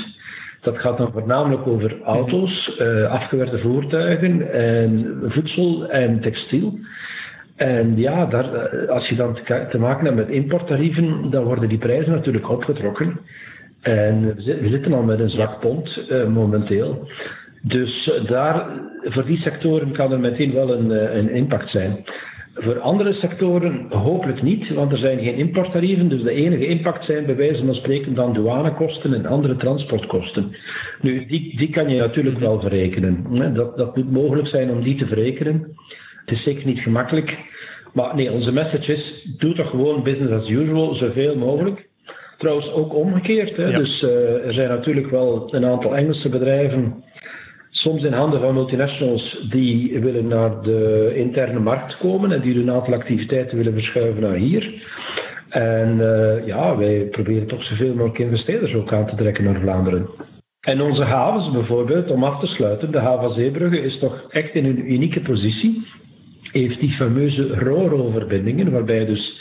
Dat 0.61 0.77
gaat 0.77 0.97
dan 0.97 1.11
voornamelijk 1.11 1.67
over 1.67 2.01
auto's, 2.03 2.77
uh, 2.79 3.11
afgewerkte 3.11 3.59
voertuigen 3.59 4.53
en 4.53 5.19
voedsel 5.27 5.89
en 5.89 6.19
textiel. 6.19 6.79
En 7.55 7.97
ja, 7.97 8.25
daar, 8.25 8.53
eh, 8.53 8.89
als 8.89 9.07
je 9.07 9.15
dan 9.15 9.37
te 9.69 9.77
maken 9.77 10.05
hebt 10.05 10.17
met 10.17 10.29
importtarieven, 10.29 11.29
dan 11.29 11.43
worden 11.43 11.69
die 11.69 11.77
prijzen 11.77 12.11
natuurlijk 12.11 12.49
opgetrokken. 12.49 13.19
En 13.81 14.35
we 14.35 14.67
zitten 14.69 14.93
al 14.93 15.03
met 15.03 15.19
een 15.19 15.29
zwak 15.29 15.59
pond 15.59 16.05
uh, 16.09 16.27
momenteel. 16.27 17.09
Dus 17.61 18.11
daar, 18.27 18.65
voor 19.03 19.25
die 19.25 19.37
sectoren 19.37 19.91
kan 19.91 20.11
er 20.11 20.19
meteen 20.19 20.53
wel 20.53 20.73
een, 20.73 21.17
een 21.17 21.29
impact 21.29 21.69
zijn. 21.69 22.03
Voor 22.61 22.79
andere 22.79 23.13
sectoren 23.13 23.85
hopelijk 23.89 24.41
niet, 24.41 24.73
want 24.73 24.91
er 24.91 24.97
zijn 24.97 25.19
geen 25.19 25.35
importtarieven. 25.35 26.09
Dus 26.09 26.21
de 26.23 26.31
enige 26.31 26.67
impact 26.67 27.05
zijn 27.05 27.25
bij 27.25 27.35
wijze 27.35 27.65
van 27.65 27.75
spreken 27.75 28.13
dan 28.13 28.33
douanekosten 28.33 29.13
en 29.13 29.25
andere 29.25 29.55
transportkosten. 29.55 30.55
Nu, 31.01 31.25
die, 31.25 31.57
die 31.57 31.69
kan 31.69 31.89
je 31.89 31.99
natuurlijk 31.99 32.37
wel 32.37 32.59
verrekenen. 32.59 33.53
Dat, 33.53 33.77
dat 33.77 33.95
moet 33.95 34.11
mogelijk 34.11 34.47
zijn 34.47 34.71
om 34.71 34.83
die 34.83 34.95
te 34.95 35.05
verrekenen. 35.05 35.75
Het 36.25 36.37
is 36.37 36.43
zeker 36.43 36.65
niet 36.65 36.79
gemakkelijk. 36.79 37.37
Maar 37.93 38.15
nee, 38.15 38.31
onze 38.31 38.51
message 38.51 38.93
is: 38.93 39.27
doe 39.37 39.53
toch 39.53 39.69
gewoon 39.69 40.03
business 40.03 40.31
as 40.31 40.49
usual, 40.49 40.95
zoveel 40.95 41.37
mogelijk. 41.37 41.89
Trouwens, 42.37 42.71
ook 42.71 42.93
omgekeerd. 42.93 43.57
Hè? 43.57 43.71
Dus 43.71 44.01
uh, 44.01 44.45
er 44.45 44.53
zijn 44.53 44.69
natuurlijk 44.69 45.09
wel 45.09 45.53
een 45.53 45.65
aantal 45.65 45.95
Engelse 45.95 46.29
bedrijven 46.29 47.03
soms 47.81 48.03
in 48.03 48.13
handen 48.13 48.39
van 48.39 48.53
multinationals 48.53 49.45
die 49.49 49.99
willen 49.99 50.27
naar 50.27 50.61
de 50.61 51.11
interne 51.15 51.59
markt 51.59 51.97
komen 51.97 52.31
en 52.31 52.41
die 52.41 52.59
een 52.59 52.71
aantal 52.71 52.93
activiteiten 52.93 53.57
willen 53.57 53.73
verschuiven 53.73 54.21
naar 54.21 54.35
hier. 54.35 54.73
En 55.49 55.97
uh, 55.97 56.45
ja, 56.47 56.77
wij 56.77 57.07
proberen 57.11 57.47
toch 57.47 57.63
zoveel 57.63 57.93
mogelijk 57.93 58.19
investeerders 58.19 58.73
ook 58.73 58.93
aan 58.93 59.07
te 59.07 59.15
trekken 59.15 59.43
naar 59.43 59.59
Vlaanderen. 59.59 60.07
En 60.61 60.81
onze 60.81 61.03
havens 61.03 61.51
bijvoorbeeld, 61.51 62.11
om 62.11 62.23
af 62.23 62.39
te 62.39 62.47
sluiten, 62.47 62.91
de 62.91 62.99
haven 62.99 63.33
Zeebrugge 63.33 63.81
is 63.81 63.99
toch 63.99 64.25
echt 64.29 64.53
in 64.53 64.65
een 64.65 64.91
unieke 64.91 65.21
positie. 65.21 65.87
Heeft 66.51 66.79
die 66.79 66.91
fameuze 66.91 67.47
RORO-verbindingen, 67.47 68.71
waarbij 68.71 69.05
dus 69.05 69.40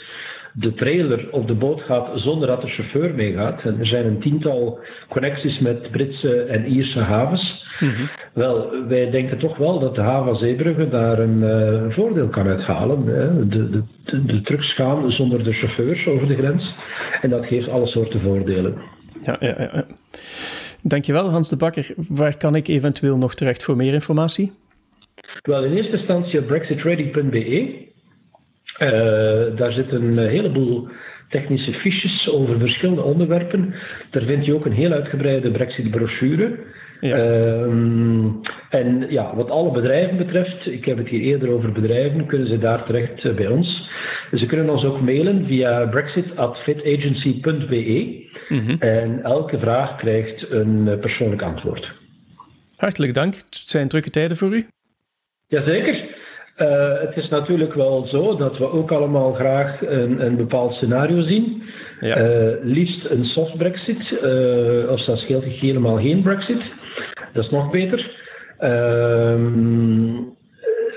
de 0.53 0.73
trailer 0.73 1.27
op 1.31 1.47
de 1.47 1.53
boot 1.53 1.81
gaat 1.81 2.09
zonder 2.15 2.47
dat 2.47 2.61
de 2.61 2.67
chauffeur 2.67 3.15
meegaat. 3.15 3.61
En 3.61 3.79
er 3.79 3.87
zijn 3.87 4.05
een 4.05 4.19
tiental 4.19 4.79
connecties 5.09 5.59
met 5.59 5.91
Britse 5.91 6.41
en 6.41 6.65
Ierse 6.65 6.99
havens. 6.99 7.65
Mhm. 7.79 8.05
Wel, 8.33 8.85
wij 8.87 9.09
denken 9.09 9.37
toch 9.37 9.57
wel 9.57 9.79
dat 9.79 9.95
de 9.95 10.01
haven 10.01 10.35
Zeebrugge 10.35 10.89
daar 10.89 11.19
een 11.19 11.37
uh, 11.37 11.95
voordeel 11.95 12.27
kan 12.27 12.47
uithalen. 12.47 13.05
Hè. 13.05 13.47
De, 13.47 13.69
de, 13.69 13.83
de, 14.03 14.25
de, 14.25 14.41
trucks 14.41 14.73
gaan 14.73 15.11
zonder 15.11 15.43
de 15.43 15.53
chauffeurs 15.53 16.07
over 16.07 16.27
de 16.27 16.35
grens. 16.35 16.73
En 17.21 17.29
dat 17.29 17.45
geeft 17.45 17.69
alle 17.69 17.87
soorten 17.87 18.21
voordelen. 18.21 18.77
Ja, 19.23 19.35
ja, 19.39 19.55
ja. 19.57 19.85
Dankjewel 20.83 21.29
Hans 21.29 21.49
de 21.49 21.57
Bakker. 21.57 21.93
Waar 22.09 22.37
kan 22.37 22.55
ik 22.55 22.67
eventueel 22.67 23.17
nog 23.17 23.35
terecht 23.35 23.63
voor 23.63 23.75
meer 23.75 23.93
informatie? 23.93 24.51
Wel, 25.41 25.63
in 25.63 25.75
eerste 25.75 25.97
instantie 25.97 26.39
op 26.39 26.47
brexitready.be. 26.47 27.89
Uh, 28.81 29.55
daar 29.55 29.71
zitten 29.71 30.03
een 30.03 30.17
heleboel 30.17 30.87
technische 31.29 31.73
fiches 31.73 32.29
over 32.29 32.59
verschillende 32.59 33.01
onderwerpen. 33.01 33.73
Daar 34.11 34.23
vind 34.23 34.45
je 34.45 34.53
ook 34.53 34.65
een 34.65 34.71
heel 34.71 34.91
uitgebreide 34.91 35.51
Brexit-brochure. 35.51 36.59
Ja. 37.01 37.15
Ehm, 37.15 38.27
en 38.69 39.05
ja, 39.09 39.35
wat 39.35 39.49
alle 39.49 39.71
bedrijven 39.71 40.17
betreft, 40.17 40.65
ik 40.65 40.85
heb 40.85 40.97
het 40.97 41.07
hier 41.07 41.21
eerder 41.21 41.49
over 41.49 41.71
bedrijven, 41.71 42.25
kunnen 42.25 42.47
ze 42.47 42.57
daar 42.57 42.85
terecht 42.85 43.23
uh, 43.23 43.35
bij 43.35 43.47
ons. 43.47 43.89
Ze 44.33 44.45
kunnen 44.45 44.69
ons 44.69 44.83
ook 44.83 45.01
mailen 45.01 45.45
via 45.45 45.85
brexit.fitagency.be 45.85 48.29
mm 48.49 48.75
en 48.79 49.23
elke 49.23 49.59
vraag 49.59 49.97
krijgt 49.97 50.49
een 50.49 50.87
uh, 50.87 50.99
persoonlijk 50.99 51.41
antwoord. 51.41 51.91
Hartelijk 52.75 53.13
dank. 53.13 53.35
Het 53.35 53.45
zijn 53.49 53.87
drukke 53.87 54.09
tijden 54.09 54.37
voor 54.37 54.55
u. 54.55 54.65
Jazeker. 55.47 56.10
Uh, 56.61 56.99
het 56.99 57.17
is 57.17 57.29
natuurlijk 57.29 57.73
wel 57.73 58.07
zo 58.07 58.35
dat 58.35 58.57
we 58.57 58.71
ook 58.71 58.91
allemaal 58.91 59.33
graag 59.33 59.81
een, 59.81 60.25
een 60.25 60.35
bepaald 60.35 60.73
scenario 60.73 61.21
zien. 61.21 61.63
Ja. 61.99 62.17
Uh, 62.17 62.53
liefst 62.61 63.05
een 63.05 63.25
soft 63.25 63.57
brexit, 63.57 64.11
uh, 64.11 64.91
of 64.91 65.03
dat 65.05 65.17
scheelt 65.17 65.43
helemaal 65.43 65.97
geen 65.97 66.21
brexit. 66.21 66.61
Dat 67.33 67.43
is 67.43 67.49
nog 67.49 67.71
beter. 67.71 68.19
Ehm, 68.57 70.13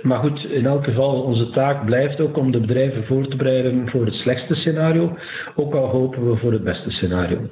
maar 0.02 0.18
goed, 0.18 0.44
in 0.44 0.66
elk 0.66 0.84
geval, 0.84 1.22
onze 1.22 1.50
taak 1.50 1.84
blijft 1.84 2.20
ook 2.20 2.36
om 2.36 2.50
de 2.52 2.60
bedrijven 2.60 3.04
voor 3.04 3.28
te 3.28 3.36
bereiden 3.36 3.88
voor 3.90 4.04
het 4.04 4.14
slechtste 4.14 4.54
scenario, 4.54 5.16
ook 5.54 5.74
al 5.74 5.86
hopen 5.86 6.30
we 6.30 6.36
voor 6.36 6.52
het 6.52 6.64
beste 6.64 6.90
scenario. 6.90 7.50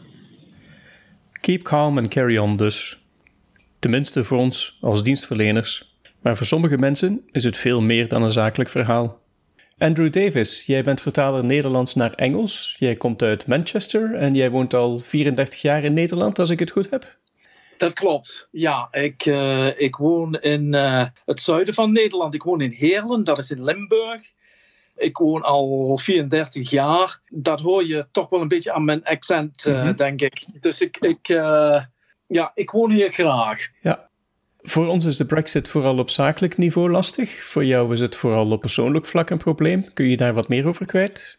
Keep 1.40 1.62
calm 1.62 1.98
and 1.98 2.08
carry 2.08 2.38
on 2.38 2.56
dus. 2.56 2.98
Tenminste 3.78 4.24
voor 4.24 4.38
ons 4.38 4.78
als 4.80 5.02
dienstverleners. 5.02 5.91
Maar 6.22 6.36
voor 6.36 6.46
sommige 6.46 6.78
mensen 6.78 7.28
is 7.30 7.44
het 7.44 7.56
veel 7.56 7.80
meer 7.80 8.08
dan 8.08 8.22
een 8.22 8.32
zakelijk 8.32 8.70
verhaal. 8.70 9.20
Andrew 9.78 10.12
Davis, 10.12 10.66
jij 10.66 10.82
bent 10.82 11.00
vertaler 11.00 11.44
Nederlands 11.44 11.94
naar 11.94 12.12
Engels. 12.12 12.76
Jij 12.78 12.96
komt 12.96 13.22
uit 13.22 13.46
Manchester 13.46 14.14
en 14.14 14.34
jij 14.34 14.50
woont 14.50 14.74
al 14.74 14.98
34 14.98 15.62
jaar 15.62 15.84
in 15.84 15.92
Nederland, 15.92 16.38
als 16.38 16.50
ik 16.50 16.58
het 16.58 16.70
goed 16.70 16.90
heb. 16.90 17.16
Dat 17.76 17.92
klopt. 17.92 18.48
Ja, 18.50 18.88
ik, 18.90 19.26
uh, 19.26 19.80
ik 19.80 19.96
woon 19.96 20.34
in 20.34 20.72
uh, 20.72 21.04
het 21.24 21.40
zuiden 21.40 21.74
van 21.74 21.92
Nederland. 21.92 22.34
Ik 22.34 22.42
woon 22.42 22.60
in 22.60 22.70
Heerlen, 22.70 23.24
dat 23.24 23.38
is 23.38 23.50
in 23.50 23.64
Limburg. 23.64 24.20
Ik 24.96 25.16
woon 25.16 25.42
al 25.42 25.98
34 25.98 26.70
jaar. 26.70 27.20
Dat 27.28 27.60
hoor 27.60 27.86
je 27.86 28.06
toch 28.12 28.28
wel 28.28 28.40
een 28.40 28.48
beetje 28.48 28.72
aan 28.72 28.84
mijn 28.84 29.04
accent, 29.04 29.66
uh, 29.66 29.74
mm 29.74 29.82
-hmm. 29.82 29.96
denk 29.96 30.20
ik. 30.20 30.46
Dus 30.60 30.80
ik, 30.80 30.96
ik, 30.96 31.26
ja, 32.26 32.50
ik 32.54 32.70
woon 32.70 32.90
hier 32.90 33.12
graag. 33.12 33.68
Ja. 33.80 34.10
Voor 34.62 34.86
ons 34.86 35.04
is 35.04 35.16
de 35.16 35.26
Brexit 35.26 35.68
vooral 35.68 35.98
op 35.98 36.10
zakelijk 36.10 36.56
niveau 36.56 36.90
lastig. 36.90 37.44
Voor 37.44 37.64
jou 37.64 37.92
is 37.92 38.00
het 38.00 38.16
vooral 38.16 38.50
op 38.50 38.60
persoonlijk 38.60 39.06
vlak 39.06 39.30
een 39.30 39.38
probleem. 39.38 39.92
Kun 39.92 40.08
je 40.08 40.16
daar 40.16 40.34
wat 40.34 40.48
meer 40.48 40.66
over 40.66 40.86
kwijt? 40.86 41.36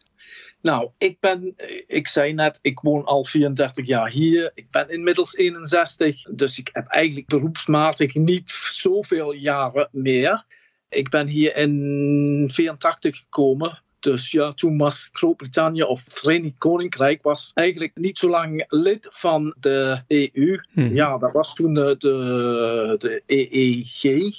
Nou, 0.61 0.89
ik 0.97 1.19
ben, 1.19 1.53
ik 1.85 2.07
zei 2.07 2.33
net, 2.33 2.59
ik 2.61 2.79
woon 2.79 3.05
al 3.05 3.23
34 3.23 3.85
jaar 3.85 4.09
hier. 4.09 4.51
Ik 4.53 4.71
ben 4.71 4.89
inmiddels 4.89 5.37
61, 5.37 6.23
dus 6.31 6.57
ik 6.59 6.69
heb 6.71 6.87
eigenlijk 6.87 7.27
beroepsmatig 7.27 8.13
niet 8.13 8.51
zoveel 8.73 9.33
jaren 9.33 9.89
meer. 9.91 10.45
Ik 10.89 11.09
ben 11.09 11.27
hier 11.27 11.55
in 11.55 12.49
84 12.53 13.17
gekomen 13.17 13.83
dus 14.03 14.31
ja, 14.31 14.51
toen 14.51 14.77
was 14.77 15.09
Groot-Brittannië 15.11 15.83
of 15.83 16.03
het 16.03 16.13
Verenigd 16.13 16.57
Koninkrijk 16.57 17.23
was 17.23 17.51
eigenlijk 17.53 17.91
niet 17.95 18.19
zo 18.19 18.29
lang 18.29 18.65
lid 18.67 19.07
van 19.11 19.55
de 19.59 20.01
EU. 20.07 20.63
Hmm. 20.71 20.95
Ja, 20.95 21.17
dat 21.17 21.31
was 21.31 21.53
toen 21.53 21.73
de, 21.73 21.95
de, 21.97 22.95
de 22.99 23.23
EEG. 23.25 24.33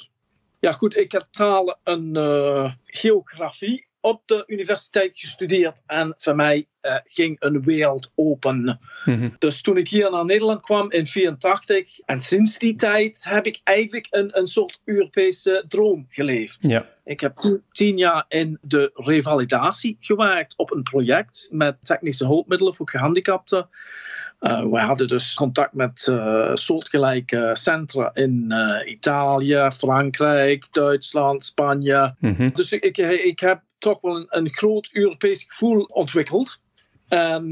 Ja 0.61 0.73
goed, 0.73 0.97
ik 0.97 1.13
heb 1.13 1.27
talen 1.31 1.79
en 1.83 2.11
uh, 2.17 2.73
geografie 2.85 3.87
op 4.05 4.23
de 4.27 4.45
universiteit 4.47 5.11
gestudeerd 5.15 5.83
en 5.87 6.15
voor 6.19 6.35
mij 6.35 6.67
uh, 6.83 6.97
ging 7.05 7.37
een 7.41 7.63
wereld 7.63 8.11
open. 8.15 8.81
Mm-hmm. 9.05 9.35
Dus 9.39 9.63
toen 9.63 9.77
ik 9.77 9.89
hier 9.89 10.11
naar 10.11 10.25
Nederland 10.25 10.61
kwam 10.61 10.91
in 10.91 11.07
84 11.07 12.01
en 12.01 12.21
sinds 12.21 12.59
die 12.59 12.75
tijd 12.75 13.25
heb 13.29 13.47
ik 13.47 13.61
eigenlijk 13.65 14.07
een, 14.11 14.39
een 14.39 14.47
soort 14.47 14.81
Europese 14.85 15.65
droom 15.69 16.07
geleefd. 16.09 16.67
Ja. 16.67 16.89
Ik 17.05 17.21
heb 17.21 17.61
tien 17.71 17.97
jaar 17.97 18.25
in 18.29 18.59
de 18.61 18.91
revalidatie 18.95 19.97
gewerkt 20.01 20.57
op 20.57 20.73
een 20.73 20.83
project 20.83 21.49
met 21.51 21.77
technische 21.85 22.27
hulpmiddelen 22.27 22.75
voor 22.75 22.91
gehandicapten. 22.91 23.69
Uh, 24.45 24.63
we 24.71 24.79
hadden 24.79 25.09
dus 25.09 25.35
contact 25.35 25.73
met 25.73 26.07
uh, 26.11 26.55
soortgelijke 26.55 27.51
centra 27.53 28.11
in 28.15 28.45
uh, 28.49 28.91
Italië, 28.93 29.69
Frankrijk, 29.77 30.73
Duitsland, 30.73 31.45
Spanje. 31.45 32.15
Mm-hmm. 32.19 32.53
Dus 32.53 32.73
ik, 32.73 32.99
ik, 32.99 33.41
heb 33.41 33.63
toch 33.79 34.01
wel 34.01 34.17
een, 34.17 34.27
een 34.29 34.55
groot 34.55 34.91
Europees 34.93 35.45
gevoel 35.49 35.83
ontwikkeld. 35.83 36.61
En 37.09 37.45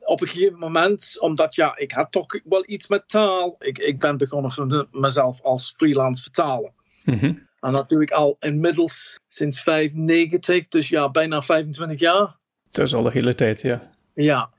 op 0.00 0.20
een 0.20 0.28
gegeven 0.28 0.58
moment, 0.58 1.16
omdat 1.20 1.54
ja, 1.54 1.76
ik 1.76 1.92
had 1.92 2.12
toch 2.12 2.26
wel 2.44 2.64
iets 2.66 2.88
met 2.88 3.08
taal. 3.08 3.56
Ik, 3.58 3.78
ik 3.78 3.98
ben 3.98 4.16
begonnen 4.16 4.50
voor 4.50 4.88
mezelf 4.90 5.42
als 5.42 5.74
freelance 5.76 6.22
vertaler. 6.22 6.72
Mm-hmm. 7.04 7.48
En 7.60 7.72
dat 7.72 7.88
doe 7.88 8.02
ik 8.02 8.10
al 8.10 8.36
inmiddels 8.40 9.20
sinds 9.28 9.62
95, 9.62 10.68
dus 10.68 10.88
ja, 10.88 11.10
bijna 11.10 11.42
25 11.42 12.00
jaar. 12.00 12.36
Dat 12.70 12.86
is 12.86 12.94
al 12.94 13.02
de 13.02 13.10
hele 13.10 13.34
tijd, 13.34 13.62
ja. 13.62 13.90
Ja. 14.14 14.50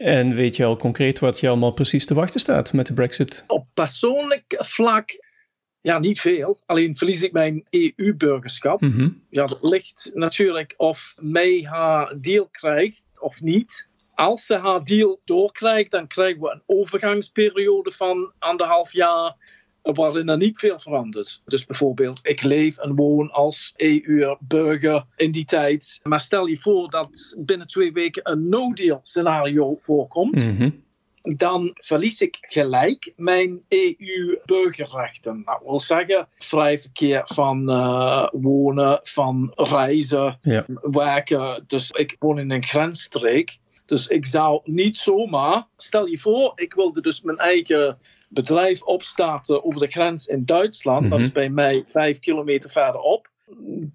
En 0.00 0.34
weet 0.34 0.56
je 0.56 0.64
al 0.64 0.76
concreet 0.76 1.18
wat 1.18 1.40
je 1.40 1.48
allemaal 1.48 1.72
precies 1.72 2.06
te 2.06 2.14
wachten 2.14 2.40
staat 2.40 2.72
met 2.72 2.86
de 2.86 2.92
Brexit? 2.92 3.44
Op 3.46 3.66
persoonlijk 3.74 4.44
vlak 4.58 5.18
ja, 5.80 5.98
niet 5.98 6.20
veel. 6.20 6.60
Alleen 6.66 6.96
verlies 6.96 7.22
ik 7.22 7.32
mijn 7.32 7.66
EU-burgerschap. 7.70 8.80
Mm 8.80 8.92
-hmm. 8.92 9.22
Ja, 9.30 9.44
dat 9.44 9.58
ligt 9.62 10.10
natuurlijk 10.14 10.74
of 10.76 11.14
mij 11.18 11.66
haar 11.70 12.14
deal 12.20 12.48
krijgt 12.50 13.10
of 13.20 13.40
niet. 13.40 13.88
als 14.14 14.46
ze 14.46 14.58
haar 14.58 14.84
deal 14.84 15.20
doorkrijgt, 15.24 15.90
dan 15.90 16.06
krijgen 16.06 16.40
we 16.40 16.52
een 16.52 16.62
overgangsperiode 16.66 17.92
van 17.92 18.32
anderhalf 18.38 18.92
jaar 18.92 19.36
waarin 19.82 20.28
er 20.28 20.36
niet 20.36 20.58
veel 20.58 20.78
verandert. 20.78 21.42
Dus 21.44 21.66
bijvoorbeeld, 21.66 22.20
ik 22.22 22.42
leef 22.42 22.78
en 22.78 22.94
woon 22.94 23.30
als 23.30 23.72
EU-burger 23.76 25.04
in 25.16 25.32
die 25.32 25.44
tijd. 25.44 26.00
Maar 26.02 26.20
stel 26.20 26.46
je 26.46 26.58
voor 26.58 26.90
dat 26.90 27.36
binnen 27.38 27.66
twee 27.66 27.92
weken 27.92 28.30
een 28.30 28.48
no-deal 28.48 29.00
scenario 29.02 29.78
voorkomt. 29.82 30.44
Mhm. 30.44 30.70
Dan 31.22 31.70
verlies 31.74 32.20
ik 32.20 32.38
gelijk 32.40 33.12
mijn 33.16 33.60
EU-burgerrechten. 33.68 35.42
Dat 35.44 35.60
wil 35.64 35.80
zeggen, 35.80 36.28
vrij 36.38 36.78
verkeer 36.78 37.22
van 37.24 37.70
uh, 37.70 38.28
wonen, 38.32 39.00
van 39.02 39.52
reizen, 39.54 40.38
Ja. 40.42 40.64
werken. 40.80 41.64
Dus 41.66 41.90
ik 41.90 42.16
woon 42.18 42.38
in 42.38 42.50
een 42.50 42.64
grensstreek. 42.64 43.58
Dus 43.86 44.06
ik 44.06 44.26
zou 44.26 44.60
niet 44.64 44.98
zomaar, 44.98 45.66
stel 45.76 46.06
je 46.06 46.18
voor, 46.18 46.52
ik 46.54 46.74
wilde 46.74 47.00
dus 47.00 47.22
mijn 47.22 47.38
eigen 47.38 47.98
bedrijf 48.32 48.82
opstarten 48.82 49.64
over 49.64 49.80
de 49.80 49.86
grens 49.90 50.26
in 50.26 50.44
Duitsland. 50.44 51.02
Dat 51.02 51.18
Mhm. 51.18 51.20
is 51.20 51.32
bij 51.32 51.48
mij 51.48 51.84
vijf 51.86 52.18
kilometer 52.18 52.70
verderop. 52.70 53.28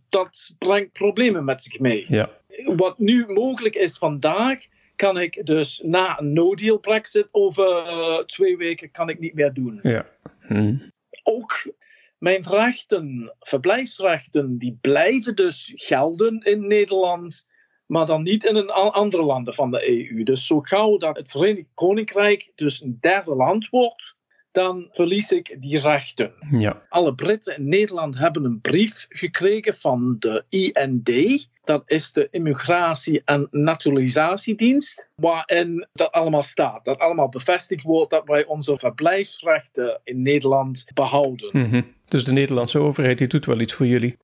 Dat 0.10 0.56
brengt 0.58 0.92
problemen 0.92 1.46
met 1.46 1.64
zich 1.64 1.80
mee. 1.80 2.06
Ja. 2.08 2.30
Wat 2.66 3.00
nu 3.00 3.26
mogelijk 3.28 3.76
is 3.76 3.98
vandaag, 3.98 4.60
kan 4.96 5.20
ik 5.20 5.46
dus 5.46 5.82
na 5.84 6.20
een 6.20 6.34
no-deal 6.34 6.78
Brexit 6.80 7.28
over 7.32 7.78
eh, 7.78 8.24
twee 8.24 8.58
weken 8.58 8.92
kan 8.92 9.10
ik 9.10 9.20
niet 9.20 9.34
meer 9.34 9.54
doen. 9.54 9.80
Ja. 9.84 10.06
Hm. 10.40 10.78
Ook 11.24 11.74
mijn 12.18 12.42
rechten, 12.42 13.34
verblijfsrechten, 13.40 14.58
die 14.58 14.78
blijven 14.82 15.36
dus 15.36 15.74
gelden 15.76 16.40
in 16.44 16.68
Nederland, 16.68 17.48
maar 17.86 18.06
dan 18.06 18.24
niet 18.24 18.44
in 18.44 18.56
een 18.56 18.70
andere 18.72 19.24
landen 19.24 19.54
van 19.54 19.72
de 19.72 19.90
EU. 19.90 20.24
Dus 20.24 20.48
zo 20.48 20.60
gauw 20.60 20.98
dat 20.98 21.16
het 21.18 21.32
Verenigd 21.32 21.68
Koninkrijk 21.74 22.52
dus 22.56 22.82
een 22.82 22.98
derde 23.02 23.36
land 23.36 23.70
wordt, 23.70 24.16
dan 24.56 24.88
verlies 24.92 25.32
ik 25.32 25.58
die 25.60 25.80
rechten. 25.80 26.34
Ja. 26.52 26.82
Alle 26.90 27.16
Britten 27.16 27.58
in 27.58 27.70
Nederland 27.70 28.18
hebben 28.18 28.44
een 28.44 28.62
brief 28.62 29.06
gekregen 29.10 29.74
van 29.74 30.16
de 30.20 30.44
IND. 30.50 31.48
Dat 31.64 31.84
is 31.86 32.12
de 32.12 32.28
Immigratie- 32.32 33.22
en 33.26 33.48
Naturalisatiedienst. 33.52 35.12
Waarin 35.16 35.88
dat 35.92 36.12
allemaal 36.12 36.44
staat. 36.44 36.86
Dat 36.86 37.00
allemaal 37.00 37.30
bevestigd 37.30 37.84
wordt 37.84 38.12
dat 38.12 38.24
wij 38.26 38.46
onze 38.46 38.78
verblijfsrechten 38.78 40.02
in 40.04 40.22
Nederland 40.22 40.86
behouden. 40.94 41.50
Mhm. 41.52 41.82
Dus 42.08 42.24
de 42.24 42.32
Nederlandse 42.32 42.80
overheid 42.80 43.18
die 43.18 43.28
doet 43.28 43.46
wel 43.46 43.60
iets 43.60 43.74
voor 43.74 43.86
jullie. 43.86 44.18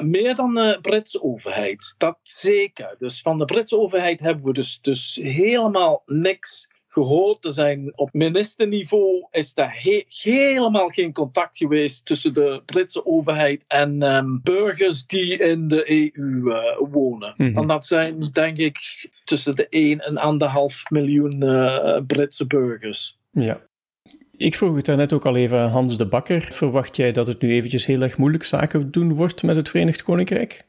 Meer 0.00 0.34
dan 0.34 0.54
de 0.54 0.78
Britse 0.82 1.22
overheid, 1.22 1.94
dat 1.98 2.18
zeker. 2.22 2.94
Dus 2.98 3.20
van 3.20 3.38
de 3.38 3.44
Britse 3.44 3.78
overheid 3.78 4.20
hebben 4.20 4.44
we 4.44 4.52
dus, 4.52 4.80
dus 4.80 5.18
helemaal 5.22 6.02
niks 6.06 6.69
gehoord. 6.90 7.44
Er 7.44 7.52
zijn 7.52 7.92
op 7.94 8.08
ministerniveau 8.12 9.26
is 9.30 9.52
er 9.54 9.72
he- 9.72 10.04
helemaal 10.08 10.88
geen 10.88 11.12
contact 11.12 11.56
geweest 11.56 12.06
tussen 12.06 12.34
de 12.34 12.62
Britse 12.64 13.06
overheid 13.06 13.64
en 13.66 14.02
ehm, 14.02 14.38
burgers 14.42 15.06
die 15.06 15.36
in 15.36 15.68
de 15.68 15.90
EU 15.90 16.50
eh, 16.50 16.62
wonen. 16.90 17.34
Mhm. 17.36 17.58
En 17.58 17.66
dat 17.66 17.86
zijn 17.86 18.18
denk 18.32 18.56
ik 18.56 19.08
tussen 19.24 19.56
de 19.56 19.66
1 19.68 19.98
en 19.98 20.16
1,5 20.16 20.82
miljoen 20.88 21.42
eh, 21.42 22.00
Britse 22.06 22.46
burgers. 22.46 23.18
Ja. 23.30 23.68
Ik 24.36 24.54
vroeg 24.54 24.76
het 24.76 24.86
daarnet 24.86 25.12
ook 25.12 25.26
al 25.26 25.36
even 25.36 25.60
aan 25.60 25.68
Hans 25.68 25.98
de 25.98 26.06
Bakker. 26.06 26.40
Verwacht 26.40 26.96
jij 26.96 27.12
dat 27.12 27.26
het 27.26 27.40
nu 27.40 27.50
eventjes 27.52 27.86
heel 27.86 28.02
erg 28.02 28.16
moeilijk 28.16 28.44
zaken 28.44 28.90
doen 28.90 29.14
wordt 29.14 29.42
met 29.42 29.56
het 29.56 29.68
Verenigd 29.68 30.02
Koninkrijk? 30.02 30.68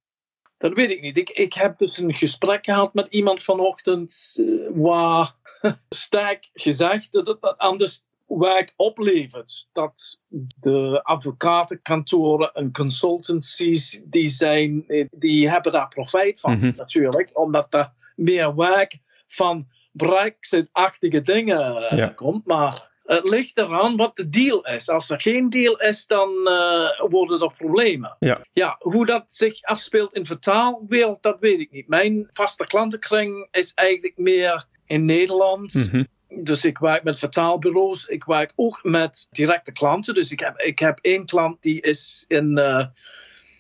Dat 0.62 0.74
weet 0.74 0.92
ik 0.92 1.02
niet. 1.02 1.18
Ik, 1.18 1.30
ik 1.30 1.54
heb 1.54 1.78
dus 1.78 1.98
een 1.98 2.18
gesprek 2.18 2.66
gehad 2.66 2.94
met 2.94 3.08
iemand 3.08 3.44
vanochtend 3.44 4.36
eh, 4.38 4.46
waar 4.74 5.34
sterk 5.90 6.50
gezegd 6.54 7.12
dat 7.12 7.28
het 7.28 7.58
aan 7.58 7.78
de 7.78 8.00
werk 8.28 8.74
oplevert. 8.76 9.68
Dat 9.74 10.22
de 10.60 11.00
advocatenkantoren 11.04 12.54
en 12.54 12.72
consultancies 12.72 14.02
die 14.06 14.28
zijn, 14.30 14.84
eh, 14.88 15.06
die 15.12 15.50
hebben 15.50 15.72
daar 15.72 15.88
profijt 15.88 16.40
van 16.40 16.58
Mhm. 16.58 16.72
natuurlijk. 16.76 17.30
Omdat 17.34 17.74
er 17.74 17.92
meer 18.16 18.56
werk 18.56 18.98
van 19.28 19.68
Brexit-achtige 19.92 21.22
dingen 21.22 21.76
eh, 21.90 21.98
Ja. 21.98 22.08
komt. 22.08 22.46
Maar 22.46 22.91
het 23.16 23.24
ligt 23.30 23.58
eraan 23.58 23.96
wat 23.96 24.16
de 24.16 24.30
deal 24.30 24.66
is. 24.66 24.90
Als 24.90 25.10
er 25.10 25.22
geen 25.22 25.50
deal 25.50 25.80
is, 25.80 26.06
dan 26.06 26.48
eh, 26.48 27.10
worden 27.10 27.42
er 27.42 27.54
problemen. 27.58 28.16
Ja. 28.20 28.42
Ja, 28.54 28.76
hoe 28.80 29.06
dat 29.06 29.24
zich 29.28 29.62
afspeelt 29.64 30.14
in 30.14 30.26
vertaalwereld, 30.26 31.24
dat 31.24 31.40
weet 31.40 31.60
ik 31.60 31.72
niet. 31.72 31.88
Mijn 31.88 32.30
vaste 32.34 32.66
klantenkring 32.68 33.48
is 33.52 33.74
eigenlijk 33.74 34.18
meer 34.18 34.66
in 34.86 35.06
Nederland. 35.06 35.74
Mhm. 35.74 36.04
Dus 36.44 36.66
ik 36.66 36.78
werk 36.78 37.04
met 37.04 37.20
vertaalbureaus. 37.20 38.06
Ik 38.06 38.24
werk 38.24 38.54
ook 38.56 38.80
met 38.84 39.28
directe 39.32 39.72
klanten. 39.72 40.14
Dus 40.14 40.32
ik 40.32 40.40
heb, 40.40 40.60
ik 40.60 40.80
heb 40.80 41.00
één 41.02 41.26
klant 41.26 41.62
die 41.62 41.82
is 41.82 42.26
in 42.28 42.58
eh 42.58 42.86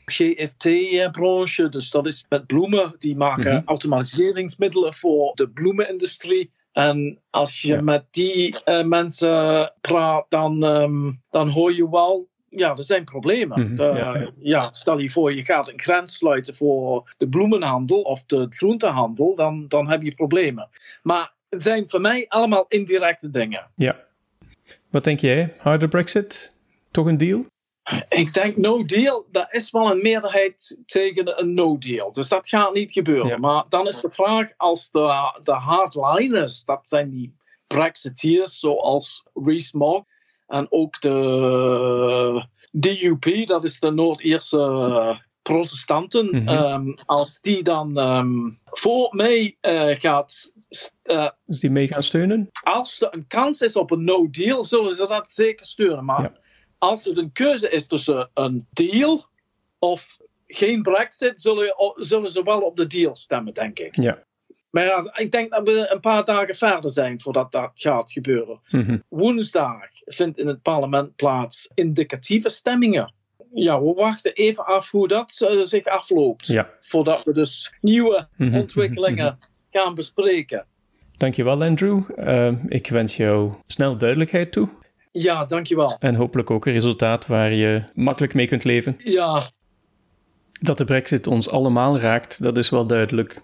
GFT-branche. 0.05 1.69
Dus 1.69 1.89
dat 1.89 2.07
is 2.07 2.25
met 2.29 2.47
bloemen. 2.47 2.95
Die 2.99 3.15
maken 3.15 3.53
Mhm. 3.53 3.61
automatiseringsmiddelen 3.65 4.93
voor 4.93 5.31
de 5.35 5.49
bloemenindustrie. 5.49 6.51
En 6.71 7.19
als 7.29 7.61
je 7.61 7.73
Ja. 7.73 7.81
met 7.81 8.05
die 8.11 8.63
eh, 8.63 8.83
mensen 8.85 9.73
praat, 9.81 10.25
dan, 10.29 10.63
ehm, 10.63 11.11
dan 11.29 11.49
hoor 11.49 11.73
je 11.73 11.89
wel. 11.89 12.29
Ja, 12.49 12.75
er 12.75 12.83
zijn 12.83 13.03
problemen. 13.03 13.75
De- 13.75 13.83
ja, 13.83 14.17
ja. 14.17 14.27
ja, 14.39 14.67
stel 14.71 14.97
je 14.97 15.09
voor, 15.09 15.33
je 15.33 15.43
gaat 15.45 15.69
een 15.69 15.79
grens 15.79 16.15
sluiten 16.17 16.55
voor 16.55 17.13
de 17.17 17.27
bloemenhandel 17.29 18.01
of 18.01 18.23
de 18.25 18.47
groentehandel, 18.49 19.35
dan, 19.35 19.65
dan 19.67 19.89
heb 19.89 20.01
je 20.01 20.15
problemen. 20.15 20.69
Maar 21.03 21.33
het 21.49 21.63
zijn 21.63 21.89
voor 21.89 22.01
mij 22.01 22.25
allemaal 22.27 22.65
indirecte 22.67 23.29
dingen. 23.29 23.67
Ja. 23.75 23.99
Wat 24.89 25.03
denk 25.03 25.19
jij? 25.19 25.53
Harde 25.57 25.87
Brexit? 25.87 26.51
Toch 26.91 27.05
een 27.05 27.17
deal? 27.17 27.45
Ik 28.09 28.33
denk 28.33 28.55
no 28.57 28.85
deal, 28.85 29.27
dat 29.31 29.53
is 29.53 29.71
wel 29.71 29.91
een 29.91 30.01
meerderheid 30.01 30.81
tegen 30.85 31.39
een 31.39 31.53
no 31.53 31.77
deal. 31.77 32.13
Dus 32.13 32.27
dat 32.29 32.49
gaat 32.49 32.73
niet 32.73 32.91
gebeuren. 32.91 33.27
Ja. 33.27 33.37
Maar 33.37 33.63
dan 33.69 33.87
is 33.87 34.01
de 34.01 34.09
vraag 34.09 34.51
als 34.57 34.89
de, 34.91 35.39
de 35.43 35.51
hardliners, 35.53 36.63
dat 36.65 36.79
zijn 36.89 37.09
die 37.09 37.35
Brexiteers 37.67 38.59
zoals 38.59 39.25
Rees 39.33 39.71
Mogg 39.71 40.03
en 40.47 40.67
ook 40.71 41.01
de 41.01 42.45
DUP, 42.71 43.45
dat 43.47 43.63
is 43.63 43.79
de 43.79 43.91
Noord-Ierse 43.91 45.19
protestanten, 45.41 46.25
Mhm. 46.25 46.47
ehm, 46.47 46.91
als 47.05 47.41
die 47.41 47.63
dan 47.63 47.97
ehm, 47.97 48.49
voor 48.65 49.15
mij 49.15 49.57
eh, 49.61 49.89
gaat 49.99 50.53
eh, 51.03 51.29
Dus 51.45 51.59
die 51.59 51.69
mee 51.69 51.87
gaan 51.87 52.03
steunen? 52.03 52.49
als 52.63 53.01
er 53.01 53.07
een 53.13 53.27
kans 53.27 53.61
is 53.61 53.75
op 53.75 53.91
een 53.91 54.03
no-deal, 54.03 54.63
zullen 54.63 54.91
ze 54.91 55.07
dat 55.07 55.31
zeker 55.31 55.65
steunen. 55.65 56.05
Maar 56.05 56.21
Ja. 56.21 56.39
Als 56.81 57.05
het 57.05 57.17
een 57.17 57.31
keuze 57.31 57.69
is 57.69 57.87
tussen 57.87 58.29
een 58.33 58.67
deal 58.71 59.23
of 59.79 60.17
geen 60.47 60.81
Brexit, 60.81 61.41
zullen, 61.41 61.73
zullen 61.95 62.29
ze 62.29 62.43
wel 62.43 62.61
op 62.61 62.77
de 62.77 62.87
deal 62.87 63.15
stemmen, 63.15 63.53
denk 63.53 63.79
ik. 63.79 63.95
Ja. 63.95 64.23
Maar 64.69 65.11
ik 65.15 65.31
denk 65.31 65.51
dat 65.51 65.63
we 65.67 65.87
een 65.89 65.99
paar 65.99 66.25
dagen 66.25 66.55
verder 66.55 66.89
zijn 66.89 67.21
voordat 67.21 67.51
dat 67.51 67.69
gaat 67.73 68.11
gebeuren. 68.11 68.59
Mhm. 68.71 68.97
Woensdag 69.09 69.87
vindt 70.05 70.37
in 70.37 70.47
het 70.47 70.61
parlement 70.61 71.15
plaats 71.15 71.71
indicatieve 71.73 72.49
stemmingen. 72.49 73.13
Ja, 73.53 73.81
we 73.81 73.93
wachten 73.93 74.33
even 74.33 74.65
af 74.65 74.91
hoe 74.91 75.07
dat 75.07 75.41
eh, 75.47 75.61
zich 75.61 75.85
afloopt. 75.85 76.47
Ja. 76.47 76.69
Voordat 76.79 77.23
we 77.23 77.33
dus 77.33 77.73
nieuwe 77.81 78.27
Mhm. 78.37 78.59
ontwikkelingen 78.59 79.39
gaan 79.71 79.93
bespreken. 79.95 80.65
Dankjewel, 81.17 81.63
Andrew. 81.63 82.01
Eh, 82.15 82.51
ik 82.67 82.87
wens 82.87 83.17
jou 83.17 83.53
snel 83.67 83.97
duidelijkheid 83.97 84.51
toe. 84.51 84.69
Ja, 85.11 85.45
dankjewel. 85.45 85.95
En 85.99 86.15
hopelijk 86.15 86.49
ook 86.49 86.65
een 86.65 86.73
resultaat 86.73 87.27
waar 87.27 87.51
je 87.51 87.83
makkelijk 87.93 88.33
mee 88.33 88.47
kunt 88.47 88.63
leven. 88.63 88.97
Ja, 89.03 89.49
Dat 90.61 90.77
de 90.77 90.83
Brexit 90.83 91.27
ons 91.27 91.49
allemaal 91.49 91.99
raakt, 91.99 92.43
dat 92.43 92.57
is 92.57 92.69
wel 92.69 92.85
duidelijk. 92.85 93.41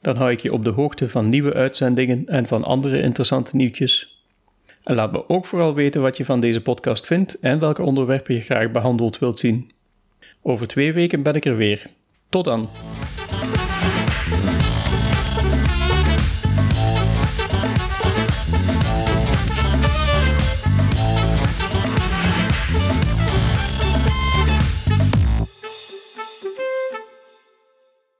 Dan 0.00 0.16
hou 0.16 0.30
ik 0.30 0.40
je 0.40 0.52
op 0.52 0.64
de 0.64 0.70
hoogte 0.70 1.09
van 1.09 1.28
nieuwe 1.28 1.54
uitzendingen 1.54 2.26
en 2.26 2.46
van 2.46 2.64
andere 2.64 3.00
interessante 3.00 3.56
nieuwtjes. 3.56 4.24
En 4.85 4.94
laat 4.94 5.12
me 5.12 5.28
ook 5.28 5.46
vooral 5.46 5.74
weten 5.74 6.00
wat 6.00 6.16
je 6.16 6.24
van 6.24 6.40
deze 6.40 6.61
podcast 6.61 7.06
vindt 7.06 7.38
en 7.38 7.59
welke 7.59 7.82
onderwerpen 7.82 8.35
je 8.35 8.40
graag 8.40 8.70
behandeld 8.70 9.18
wilt 9.18 9.38
zien. 9.38 9.70
Over 10.42 10.66
twee 10.66 10.92
weken 10.92 11.22
ben 11.22 11.35
ik 11.35 11.44
er 11.44 11.56
weer. 11.56 11.87
Tot 12.28 12.44
dan! 12.44 12.68